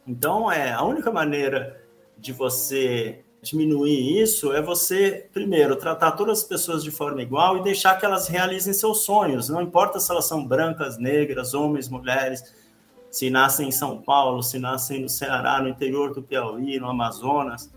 Então, 0.07 0.51
é 0.51 0.73
a 0.73 0.83
única 0.83 1.11
maneira 1.11 1.81
de 2.19 2.33
você 2.33 3.25
diminuir 3.45 4.23
isso 4.23 4.53
é 4.53 4.63
você, 4.63 5.29
primeiro, 5.33 5.77
tratar 5.77 6.13
todas 6.13 6.39
as 6.39 6.45
pessoas 6.45 6.83
de 6.83 6.91
forma 6.91 7.23
igual 7.23 7.59
e 7.59 7.63
deixar 7.63 7.99
que 7.99 8.05
elas 8.05 8.27
realizem 8.27 8.73
seus 8.73 9.05
sonhos. 9.05 9.49
Não 9.49 9.61
importa 9.61 10.01
se 10.01 10.11
elas 10.11 10.27
são 10.27 10.45
brancas, 10.47 10.99
negras, 10.99 11.53
homens, 11.53 11.89
mulheres, 11.89 12.43
se 13.11 13.31
nascem 13.31 13.69
em 13.69 13.73
São 13.73 14.01
Paulo, 14.01 14.43
se 14.43 14.59
nascem 14.59 15.03
no 15.03 15.09
Ceará, 15.09 15.61
no 15.61 15.69
interior 15.69 16.13
do 16.13 16.23
Piauí, 16.23 16.81
no 16.81 16.89
Amazonas. 16.89 17.71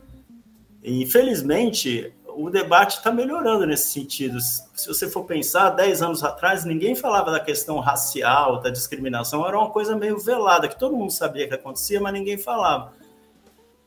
Infelizmente, 0.83 2.13
o 2.37 2.51
debate 2.51 2.97
está 2.97 3.11
melhorando 3.11 3.65
nesse 3.65 3.91
sentido. 3.91 4.39
Se 4.39 4.87
você 4.87 5.09
for 5.09 5.23
pensar, 5.23 5.71
10 5.71 6.03
anos 6.03 6.23
atrás, 6.23 6.63
ninguém 6.63 6.95
falava 6.95 7.31
da 7.31 7.39
questão 7.39 7.79
racial, 7.79 8.59
da 8.61 8.69
discriminação, 8.69 9.45
era 9.45 9.57
uma 9.57 9.71
coisa 9.71 9.95
meio 9.95 10.19
velada, 10.19 10.67
que 10.67 10.77
todo 10.77 10.95
mundo 10.95 11.11
sabia 11.11 11.47
que 11.47 11.55
acontecia, 11.55 11.99
mas 11.99 12.13
ninguém 12.13 12.37
falava. 12.37 12.93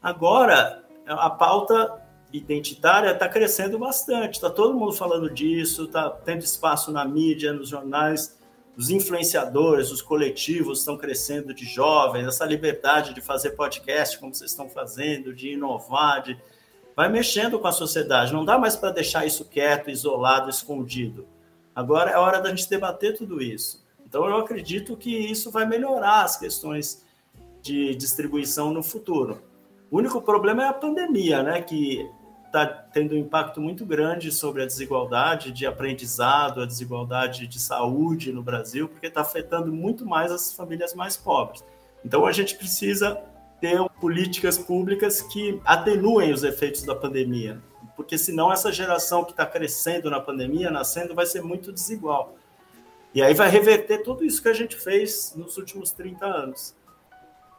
Agora, 0.02 0.82
a 1.06 1.30
pauta 1.30 2.02
identitária 2.32 3.12
está 3.12 3.28
crescendo 3.28 3.78
bastante, 3.78 4.34
está 4.34 4.50
todo 4.50 4.74
mundo 4.74 4.92
falando 4.92 5.30
disso, 5.30 5.84
está 5.84 6.10
tendo 6.10 6.42
espaço 6.42 6.90
na 6.90 7.04
mídia, 7.04 7.52
nos 7.52 7.68
jornais, 7.68 8.36
os 8.76 8.90
influenciadores, 8.90 9.92
os 9.92 10.02
coletivos 10.02 10.80
estão 10.80 10.96
crescendo 10.96 11.54
de 11.54 11.66
jovens, 11.66 12.26
essa 12.26 12.44
liberdade 12.44 13.14
de 13.14 13.20
fazer 13.20 13.50
podcast 13.50 14.18
como 14.18 14.34
vocês 14.34 14.50
estão 14.50 14.68
fazendo, 14.68 15.34
de 15.34 15.52
inovar, 15.52 16.22
de 16.22 16.36
vai 16.96 17.08
mexendo 17.08 17.58
com 17.58 17.66
a 17.66 17.72
sociedade. 17.72 18.32
Não 18.32 18.44
dá 18.44 18.58
mais 18.58 18.76
para 18.76 18.90
deixar 18.90 19.26
isso 19.26 19.44
quieto, 19.44 19.90
isolado, 19.90 20.50
escondido. 20.50 21.26
Agora 21.74 22.10
é 22.10 22.18
hora 22.18 22.40
da 22.40 22.50
gente 22.50 22.68
debater 22.68 23.16
tudo 23.16 23.42
isso. 23.42 23.84
Então 24.06 24.26
eu 24.28 24.36
acredito 24.36 24.96
que 24.96 25.16
isso 25.16 25.50
vai 25.50 25.64
melhorar 25.64 26.24
as 26.24 26.36
questões 26.36 27.04
de 27.62 27.94
distribuição 27.94 28.72
no 28.72 28.82
futuro. 28.82 29.42
O 29.90 29.98
único 29.98 30.20
problema 30.20 30.64
é 30.64 30.68
a 30.68 30.72
pandemia, 30.72 31.42
né, 31.42 31.62
que 31.62 32.08
está 32.46 32.66
tendo 32.66 33.14
um 33.14 33.18
impacto 33.18 33.60
muito 33.60 33.86
grande 33.86 34.32
sobre 34.32 34.62
a 34.62 34.66
desigualdade 34.66 35.52
de 35.52 35.66
aprendizado, 35.66 36.60
a 36.60 36.66
desigualdade 36.66 37.46
de 37.46 37.60
saúde 37.60 38.32
no 38.32 38.42
Brasil, 38.42 38.88
porque 38.88 39.06
está 39.06 39.20
afetando 39.20 39.72
muito 39.72 40.04
mais 40.04 40.32
as 40.32 40.52
famílias 40.52 40.92
mais 40.92 41.16
pobres. 41.16 41.64
Então 42.04 42.26
a 42.26 42.32
gente 42.32 42.56
precisa 42.56 43.20
ter 43.60 43.78
políticas 44.00 44.56
públicas 44.56 45.20
que 45.20 45.60
atenuem 45.64 46.32
os 46.32 46.42
efeitos 46.42 46.82
da 46.82 46.94
pandemia, 46.94 47.60
porque 47.94 48.16
senão 48.16 48.52
essa 48.52 48.72
geração 48.72 49.24
que 49.24 49.32
está 49.32 49.44
crescendo 49.44 50.08
na 50.08 50.18
pandemia, 50.18 50.70
nascendo, 50.70 51.14
vai 51.14 51.26
ser 51.26 51.42
muito 51.42 51.70
desigual. 51.70 52.34
E 53.12 53.22
aí 53.22 53.34
vai 53.34 53.50
reverter 53.50 54.02
tudo 54.02 54.24
isso 54.24 54.40
que 54.40 54.48
a 54.48 54.54
gente 54.54 54.76
fez 54.76 55.34
nos 55.36 55.56
últimos 55.56 55.90
30 55.90 56.24
anos. 56.24 56.76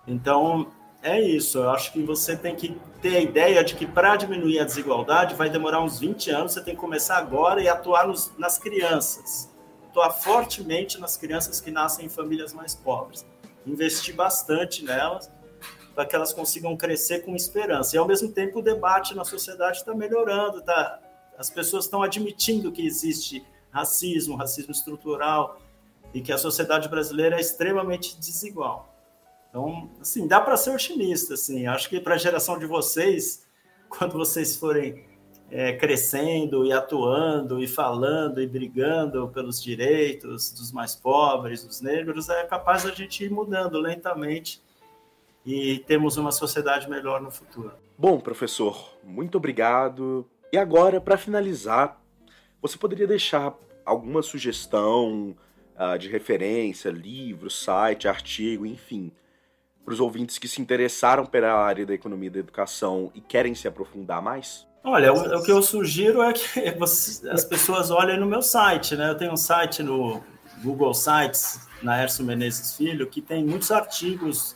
Então, 0.08 0.72
é 1.04 1.20
isso. 1.20 1.58
Eu 1.58 1.70
acho 1.70 1.92
que 1.92 2.02
você 2.02 2.36
tem 2.36 2.56
que 2.56 2.80
ter 3.02 3.18
a 3.18 3.20
ideia 3.20 3.64
de 3.64 3.76
que 3.76 3.86
para 3.86 4.16
diminuir 4.16 4.60
a 4.60 4.64
desigualdade 4.64 5.36
vai 5.36 5.50
demorar 5.50 5.82
uns 5.82 6.00
20 6.00 6.32
anos, 6.32 6.54
você 6.54 6.64
tem 6.64 6.74
que 6.74 6.80
começar 6.80 7.18
agora 7.18 7.62
e 7.62 7.68
atuar 7.68 8.08
nos, 8.08 8.32
nas 8.38 8.58
crianças. 8.58 9.50
Atuar 9.90 10.12
fortemente 10.12 11.00
nas 11.00 11.18
crianças 11.18 11.60
que 11.60 11.70
nascem 11.70 12.06
em 12.06 12.10
famílias 12.10 12.54
mais 12.54 12.74
pobres. 12.74 13.26
Investir 13.66 14.16
bastante 14.16 14.86
nelas 14.86 15.30
para 15.94 16.06
que 16.06 16.16
elas 16.16 16.34
consigam 16.34 16.76
crescer 16.78 17.20
com 17.20 17.36
esperança. 17.36 17.96
E 17.96 18.00
ao 18.00 18.08
mesmo 18.08 18.32
tempo 18.32 18.60
o 18.60 18.62
debate 18.62 19.16
na 19.16 19.26
sociedade 19.26 19.78
está 19.78 19.94
melhorando, 19.94 20.62
tá? 20.62 21.00
As 21.38 21.50
pessoas 21.50 21.86
estão 21.86 22.02
admitindo 22.02 22.72
que 22.72 22.86
existe 22.86 23.46
racismo, 23.72 24.36
racismo 24.36 24.72
estrutural 24.72 25.60
e 26.14 26.22
que 26.22 26.32
a 26.32 26.38
sociedade 26.38 26.88
brasileira 26.90 27.38
é 27.38 27.40
extremamente 27.40 28.18
desigual. 28.20 28.94
Então, 29.50 29.90
assim, 30.00 30.28
dá 30.28 30.40
para 30.40 30.56
ser 30.56 30.72
otimista, 30.72 31.34
assim. 31.34 31.68
Acho 31.68 31.90
que 31.90 32.00
para 32.00 32.16
a 32.16 32.18
geração 32.18 32.58
de 32.58 32.66
vocês, 32.66 33.46
quando 33.90 34.14
vocês 34.14 34.56
forem 34.56 35.06
é, 35.50 35.74
crescendo 35.74 36.66
e 36.66 36.72
atuando 36.72 37.62
e 37.62 37.68
falando 37.68 38.42
e 38.42 38.48
brigando 38.48 39.28
pelos 39.30 39.62
direitos 39.62 40.52
dos 40.52 40.72
mais 40.72 40.96
pobres, 40.96 41.66
dos 41.66 41.82
negros, 41.82 42.30
é 42.30 42.46
capaz 42.46 42.86
a 42.86 42.92
gente 42.92 43.26
ir 43.26 43.30
mudando 43.30 43.78
lentamente 43.78 44.62
e 45.46 45.80
temos 45.80 46.18
uma 46.18 46.32
sociedade 46.32 46.90
melhor 46.90 47.22
no 47.22 47.32
futuro. 47.32 47.72
Bom, 47.98 48.20
professor, 48.20 48.96
muito 49.04 49.38
obrigado. 49.38 50.28
E 50.52 50.58
agora, 50.58 51.00
para 51.00 51.18
finalizar, 51.18 52.02
você 52.62 52.78
poderia 52.78 53.08
deixar 53.08 53.54
alguma 53.86 54.22
sugestão 54.22 55.36
uh, 55.76 55.98
de 55.98 56.10
referência, 56.10 56.90
livro, 56.90 57.50
site, 57.50 58.08
artigo, 58.08 58.66
enfim, 58.66 59.12
para 59.84 59.94
os 59.94 60.00
ouvintes 60.00 60.38
que 60.38 60.48
se 60.48 60.62
interessaram 60.62 61.26
pela 61.26 61.54
área 61.54 61.86
da 61.86 61.94
economia 61.94 62.30
da 62.30 62.40
educação 62.40 63.12
e 63.16 63.22
querem 63.22 63.56
se 63.56 63.68
aprofundar 63.68 64.22
mais? 64.22 64.68
Olha, 64.84 65.14
o, 65.14 65.38
o 65.38 65.44
que 65.44 65.52
eu 65.52 65.62
sugiro 65.62 66.22
é 66.22 66.34
que 66.34 66.72
você, 66.78 67.30
as 67.30 67.46
pessoas 67.46 67.92
olhem 67.92 68.20
no 68.20 68.26
meu 68.26 68.42
site, 68.42 68.96
né? 68.96 69.10
Eu 69.10 69.18
tenho 69.18 69.32
um 69.32 69.38
site 69.38 69.82
no 69.84 70.24
Google 70.64 70.94
Sites, 70.94 71.68
na 71.82 72.02
Erso 72.02 72.24
Menezes 72.24 72.76
Filho, 72.76 73.08
que 73.08 73.22
tem 73.22 73.44
muitos 73.44 73.72
artigos 73.72 74.56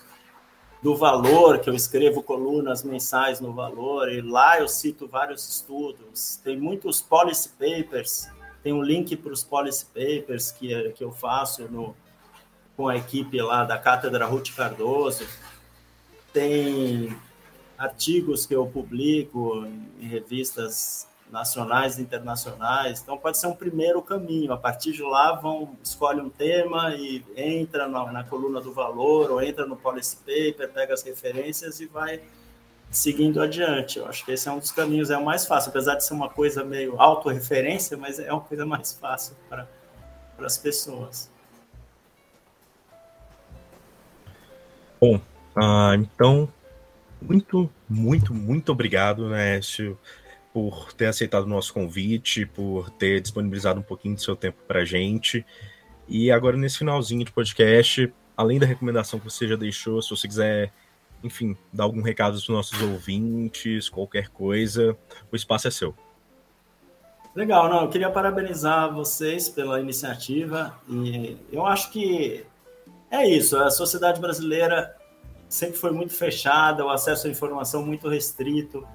do 0.86 0.96
valor, 0.96 1.58
que 1.58 1.68
eu 1.68 1.74
escrevo 1.74 2.22
colunas 2.22 2.84
mensais 2.84 3.42
no 3.42 3.52
valor, 3.52 4.08
e 4.08 4.22
lá 4.22 4.60
eu 4.60 4.68
cito 4.68 5.08
vários 5.08 5.50
estudos. 5.50 6.40
Tem 6.44 6.56
muitos 6.56 7.02
policy 7.02 7.50
papers, 7.58 8.30
tem 8.62 8.72
um 8.72 8.84
link 8.84 9.16
para 9.16 9.34
os 9.34 9.44
policy 9.44 9.84
papers 9.88 10.52
que, 10.52 10.92
que 10.92 11.04
eu 11.04 11.12
faço 11.12 11.64
no, 11.72 11.96
com 12.78 12.88
a 12.88 12.96
equipe 12.96 13.42
lá 13.42 13.64
da 13.64 13.80
Cátedra 13.80 14.28
Ruth 14.28 14.56
Cardoso. 14.56 15.26
Tem 16.32 17.18
artigos 17.76 18.46
que 18.46 18.56
eu 18.56 18.68
publico 18.68 19.66
em 20.00 20.06
revistas 20.06 21.08
nacionais 21.36 22.00
e 22.00 22.02
internacionais. 22.02 23.02
Então, 23.02 23.18
pode 23.18 23.38
ser 23.38 23.48
um 23.48 23.56
primeiro 23.56 24.02
caminho. 24.02 24.54
A 24.54 24.58
partir 24.58 24.94
de 24.94 25.04
lá, 25.04 25.34
vão 25.34 25.78
escolhe 25.84 26.22
um 26.22 26.30
tema 26.30 26.96
e 26.96 27.24
entra 27.36 27.88
na, 27.90 28.10
na, 28.12 28.24
coluna 28.24 28.62
do 28.62 28.72
valor 28.72 29.30
ou 29.30 29.44
entra 29.44 29.66
no 29.66 29.76
policy 29.76 30.16
paper, 30.18 30.72
pega 30.72 30.94
as 30.94 31.04
referências 31.04 31.82
e 31.82 31.88
vai 31.88 32.22
seguindo 32.90 33.42
adiante. 33.42 34.00
Eu 34.00 34.08
acho 34.08 34.24
que 34.24 34.32
esse 34.32 34.48
é 34.48 34.52
um 34.52 34.60
dos 34.60 34.72
caminhos, 34.72 35.10
é 35.10 35.18
o 35.18 35.26
mais 35.26 35.46
fácil, 35.46 35.70
apesar 35.70 35.96
de 35.96 36.06
ser 36.06 36.14
uma 36.14 36.30
coisa 36.30 36.64
meio 36.64 37.00
autorreferência, 37.00 37.98
mas 37.98 38.18
é 38.18 38.32
uma 38.32 38.42
coisa 38.42 38.66
mais 38.66 38.94
fácil 38.94 39.36
para 39.50 39.68
as 40.40 40.58
pessoas. 40.58 41.30
Bom, 45.02 45.18
uh, 45.18 45.94
então, 46.00 46.48
muito, 47.22 47.70
muito, 47.90 48.34
muito 48.34 48.72
obrigado, 48.72 49.30
Nécio 49.30 50.00
por 50.56 50.94
ter 50.94 51.08
aceitado 51.08 51.44
o 51.44 51.50
nosso 51.50 51.74
convite, 51.74 52.46
por 52.46 52.90
ter 52.90 53.20
disponibilizado 53.20 53.78
um 53.78 53.84
pouquinho 53.84 54.16
do 54.16 54.22
seu 54.22 54.38
tempo 54.38 54.58
para 54.66 54.84
a 54.84 54.86
gente. 54.86 55.46
E 56.08 56.32
agora, 56.32 56.56
nesse 56.56 56.78
finalzinho 56.78 57.26
de 57.26 57.32
podcast, 57.34 58.10
além 58.38 58.58
da 58.58 58.66
recomendação 58.66 59.20
que 59.20 59.26
você 59.30 59.50
já 59.50 59.58
deixou, 59.58 60.02
se 60.02 60.12
você 60.12 60.26
quiser, 60.26 60.72
enfim, 61.22 61.58
dar 61.74 61.84
algum 61.84 62.02
recado 62.02 62.36
para 62.36 62.38
os 62.38 62.48
nossos 62.48 62.82
ouvintes, 62.82 63.90
qualquer 63.90 64.30
coisa, 64.30 64.98
o 65.30 65.36
espaço 65.36 65.68
é 65.68 65.72
seu. 65.72 65.94
Legal, 67.36 67.68
não, 67.68 67.82
eu 67.82 67.90
queria 67.90 68.10
parabenizar 68.10 68.94
vocês 68.94 69.50
pela 69.50 69.82
iniciativa 69.82 70.80
e 70.90 71.36
eu 71.52 71.66
acho 71.66 71.92
que 71.92 72.46
é 73.12 73.28
isso, 73.28 73.58
a 73.58 73.70
sociedade 73.70 74.22
brasileira 74.22 74.96
sempre 75.50 75.78
foi 75.78 75.92
muito 75.92 76.14
fechada, 76.14 76.86
o 76.86 76.90
acesso 76.90 77.28
à 77.28 77.30
informação 77.30 77.86
muito 77.86 78.08
restrito, 78.08 78.88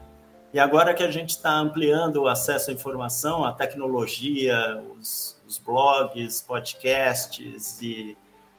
e 0.53 0.59
agora 0.59 0.93
que 0.95 1.03
a 1.03 1.11
gente 1.11 1.31
está 1.31 1.53
ampliando 1.59 2.23
o 2.23 2.29
acesso 2.29 2.71
à 2.71 2.73
informação, 2.73 3.45
a 3.45 3.53
tecnologia, 3.53 4.83
os, 4.99 5.41
os 5.47 5.59
blogs, 5.59 6.43
podcasts 6.43 7.81
e, 7.81 8.17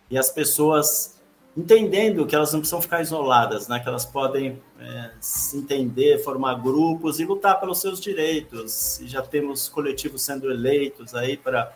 e 0.10 0.18
as 0.18 0.30
pessoas 0.30 1.22
entendendo 1.56 2.26
que 2.26 2.34
elas 2.34 2.54
não 2.54 2.60
precisam 2.60 2.82
ficar 2.82 3.02
isoladas, 3.02 3.68
né? 3.68 3.80
que 3.80 3.88
elas 3.88 4.06
podem 4.06 4.62
é, 4.80 5.12
se 5.20 5.58
entender, 5.58 6.20
formar 6.20 6.56
grupos 6.56 7.20
e 7.20 7.26
lutar 7.26 7.60
pelos 7.60 7.82
seus 7.82 8.00
direitos. 8.00 9.00
E 9.02 9.08
já 9.08 9.22
temos 9.22 9.68
coletivos 9.68 10.22
sendo 10.22 10.50
eleitos 10.50 11.14
aí 11.14 11.36
para 11.36 11.76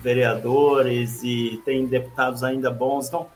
vereadores 0.00 1.22
e 1.22 1.62
tem 1.64 1.86
deputados 1.86 2.42
ainda 2.42 2.70
bons. 2.70 3.06
Então, 3.08 3.28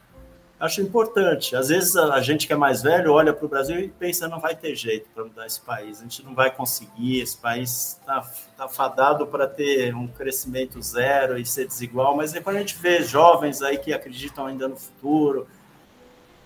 acho 0.61 0.83
importante. 0.83 1.57
Às 1.57 1.69
vezes 1.69 1.97
a 1.97 2.21
gente 2.21 2.47
que 2.47 2.53
é 2.53 2.57
mais 2.57 2.83
velho 2.83 3.13
olha 3.13 3.33
para 3.33 3.47
o 3.47 3.49
Brasil 3.49 3.81
e 3.81 3.89
pensa 3.89 4.29
não 4.29 4.39
vai 4.39 4.55
ter 4.55 4.77
jeito 4.77 5.09
para 5.15 5.25
mudar 5.25 5.47
esse 5.47 5.61
país, 5.61 5.99
a 5.99 6.03
gente 6.03 6.23
não 6.23 6.35
vai 6.35 6.51
conseguir, 6.51 7.21
esse 7.21 7.37
país 7.37 7.99
está 7.99 8.21
tá 8.57 8.69
fadado 8.69 9.27
para 9.27 9.47
ter 9.47 9.95
um 9.95 10.07
crescimento 10.07 10.81
zero 10.83 11.39
e 11.39 11.47
ser 11.47 11.67
desigual, 11.67 12.15
mas 12.15 12.33
depois 12.33 12.55
a 12.55 12.59
gente 12.61 12.77
vê 12.77 13.03
jovens 13.03 13.63
aí 13.63 13.79
que 13.79 13.93
acreditam 13.93 14.47
ainda 14.47 14.69
no 14.69 14.77
futuro, 14.77 15.49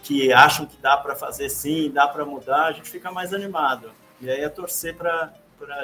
que 0.03 0.33
acham 0.33 0.65
que 0.65 0.77
dá 0.77 0.97
para 0.97 1.17
fazer 1.17 1.49
sim, 1.49 1.91
dá 1.91 2.07
para 2.07 2.25
mudar, 2.25 2.67
a 2.67 2.73
gente 2.73 2.89
fica 2.89 3.11
mais 3.11 3.35
animado. 3.35 3.91
E 4.21 4.31
aí 4.31 4.43
é 4.43 4.49
torcer 4.49 4.95
para 4.95 5.33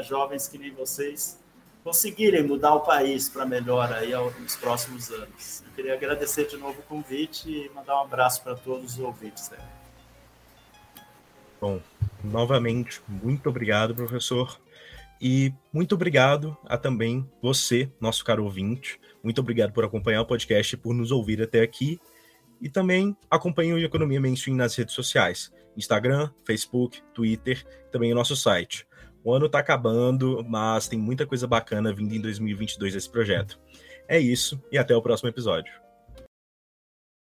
jovens 0.02 0.46
que 0.46 0.56
nem 0.56 0.70
vocês 0.70 1.39
conseguirem 1.82 2.42
mudar 2.42 2.74
o 2.74 2.80
país 2.80 3.28
para 3.28 3.46
melhor 3.46 3.92
aí 3.92 4.12
nos 4.38 4.56
próximos 4.56 5.10
anos. 5.10 5.62
Eu 5.66 5.72
queria 5.72 5.94
agradecer 5.94 6.46
de 6.46 6.56
novo 6.56 6.80
o 6.80 6.82
convite 6.82 7.50
e 7.50 7.70
mandar 7.74 7.96
um 8.00 8.04
abraço 8.04 8.42
para 8.42 8.54
todos 8.54 8.94
os 8.94 8.98
ouvintes. 8.98 9.50
Né? 9.50 9.58
Bom, 11.60 11.80
novamente, 12.22 13.00
muito 13.08 13.48
obrigado, 13.48 13.94
professor. 13.94 14.60
E 15.20 15.52
muito 15.70 15.94
obrigado 15.94 16.56
a 16.64 16.78
também 16.78 17.28
você, 17.42 17.90
nosso 18.00 18.24
caro 18.24 18.44
ouvinte. 18.44 18.98
Muito 19.22 19.40
obrigado 19.40 19.72
por 19.72 19.84
acompanhar 19.84 20.22
o 20.22 20.26
podcast 20.26 20.74
e 20.74 20.78
por 20.78 20.94
nos 20.94 21.10
ouvir 21.10 21.42
até 21.42 21.60
aqui. 21.60 22.00
E 22.60 22.70
também 22.70 23.16
acompanhe 23.30 23.72
o 23.72 23.78
Economia 23.78 24.20
Mainstream 24.20 24.56
nas 24.56 24.74
redes 24.74 24.94
sociais: 24.94 25.52
Instagram, 25.76 26.30
Facebook, 26.46 27.02
Twitter, 27.12 27.62
também 27.90 28.12
o 28.12 28.14
nosso 28.14 28.34
site. 28.34 28.86
O 29.22 29.34
ano 29.34 29.46
está 29.46 29.58
acabando, 29.58 30.44
mas 30.48 30.88
tem 30.88 30.98
muita 30.98 31.26
coisa 31.26 31.46
bacana 31.46 31.92
vindo 31.92 32.14
em 32.14 32.20
2022 32.20 32.94
esse 32.94 33.10
projeto. 33.10 33.60
É 34.08 34.18
isso 34.18 34.62
e 34.72 34.78
até 34.78 34.96
o 34.96 35.02
próximo 35.02 35.28
episódio. 35.28 35.72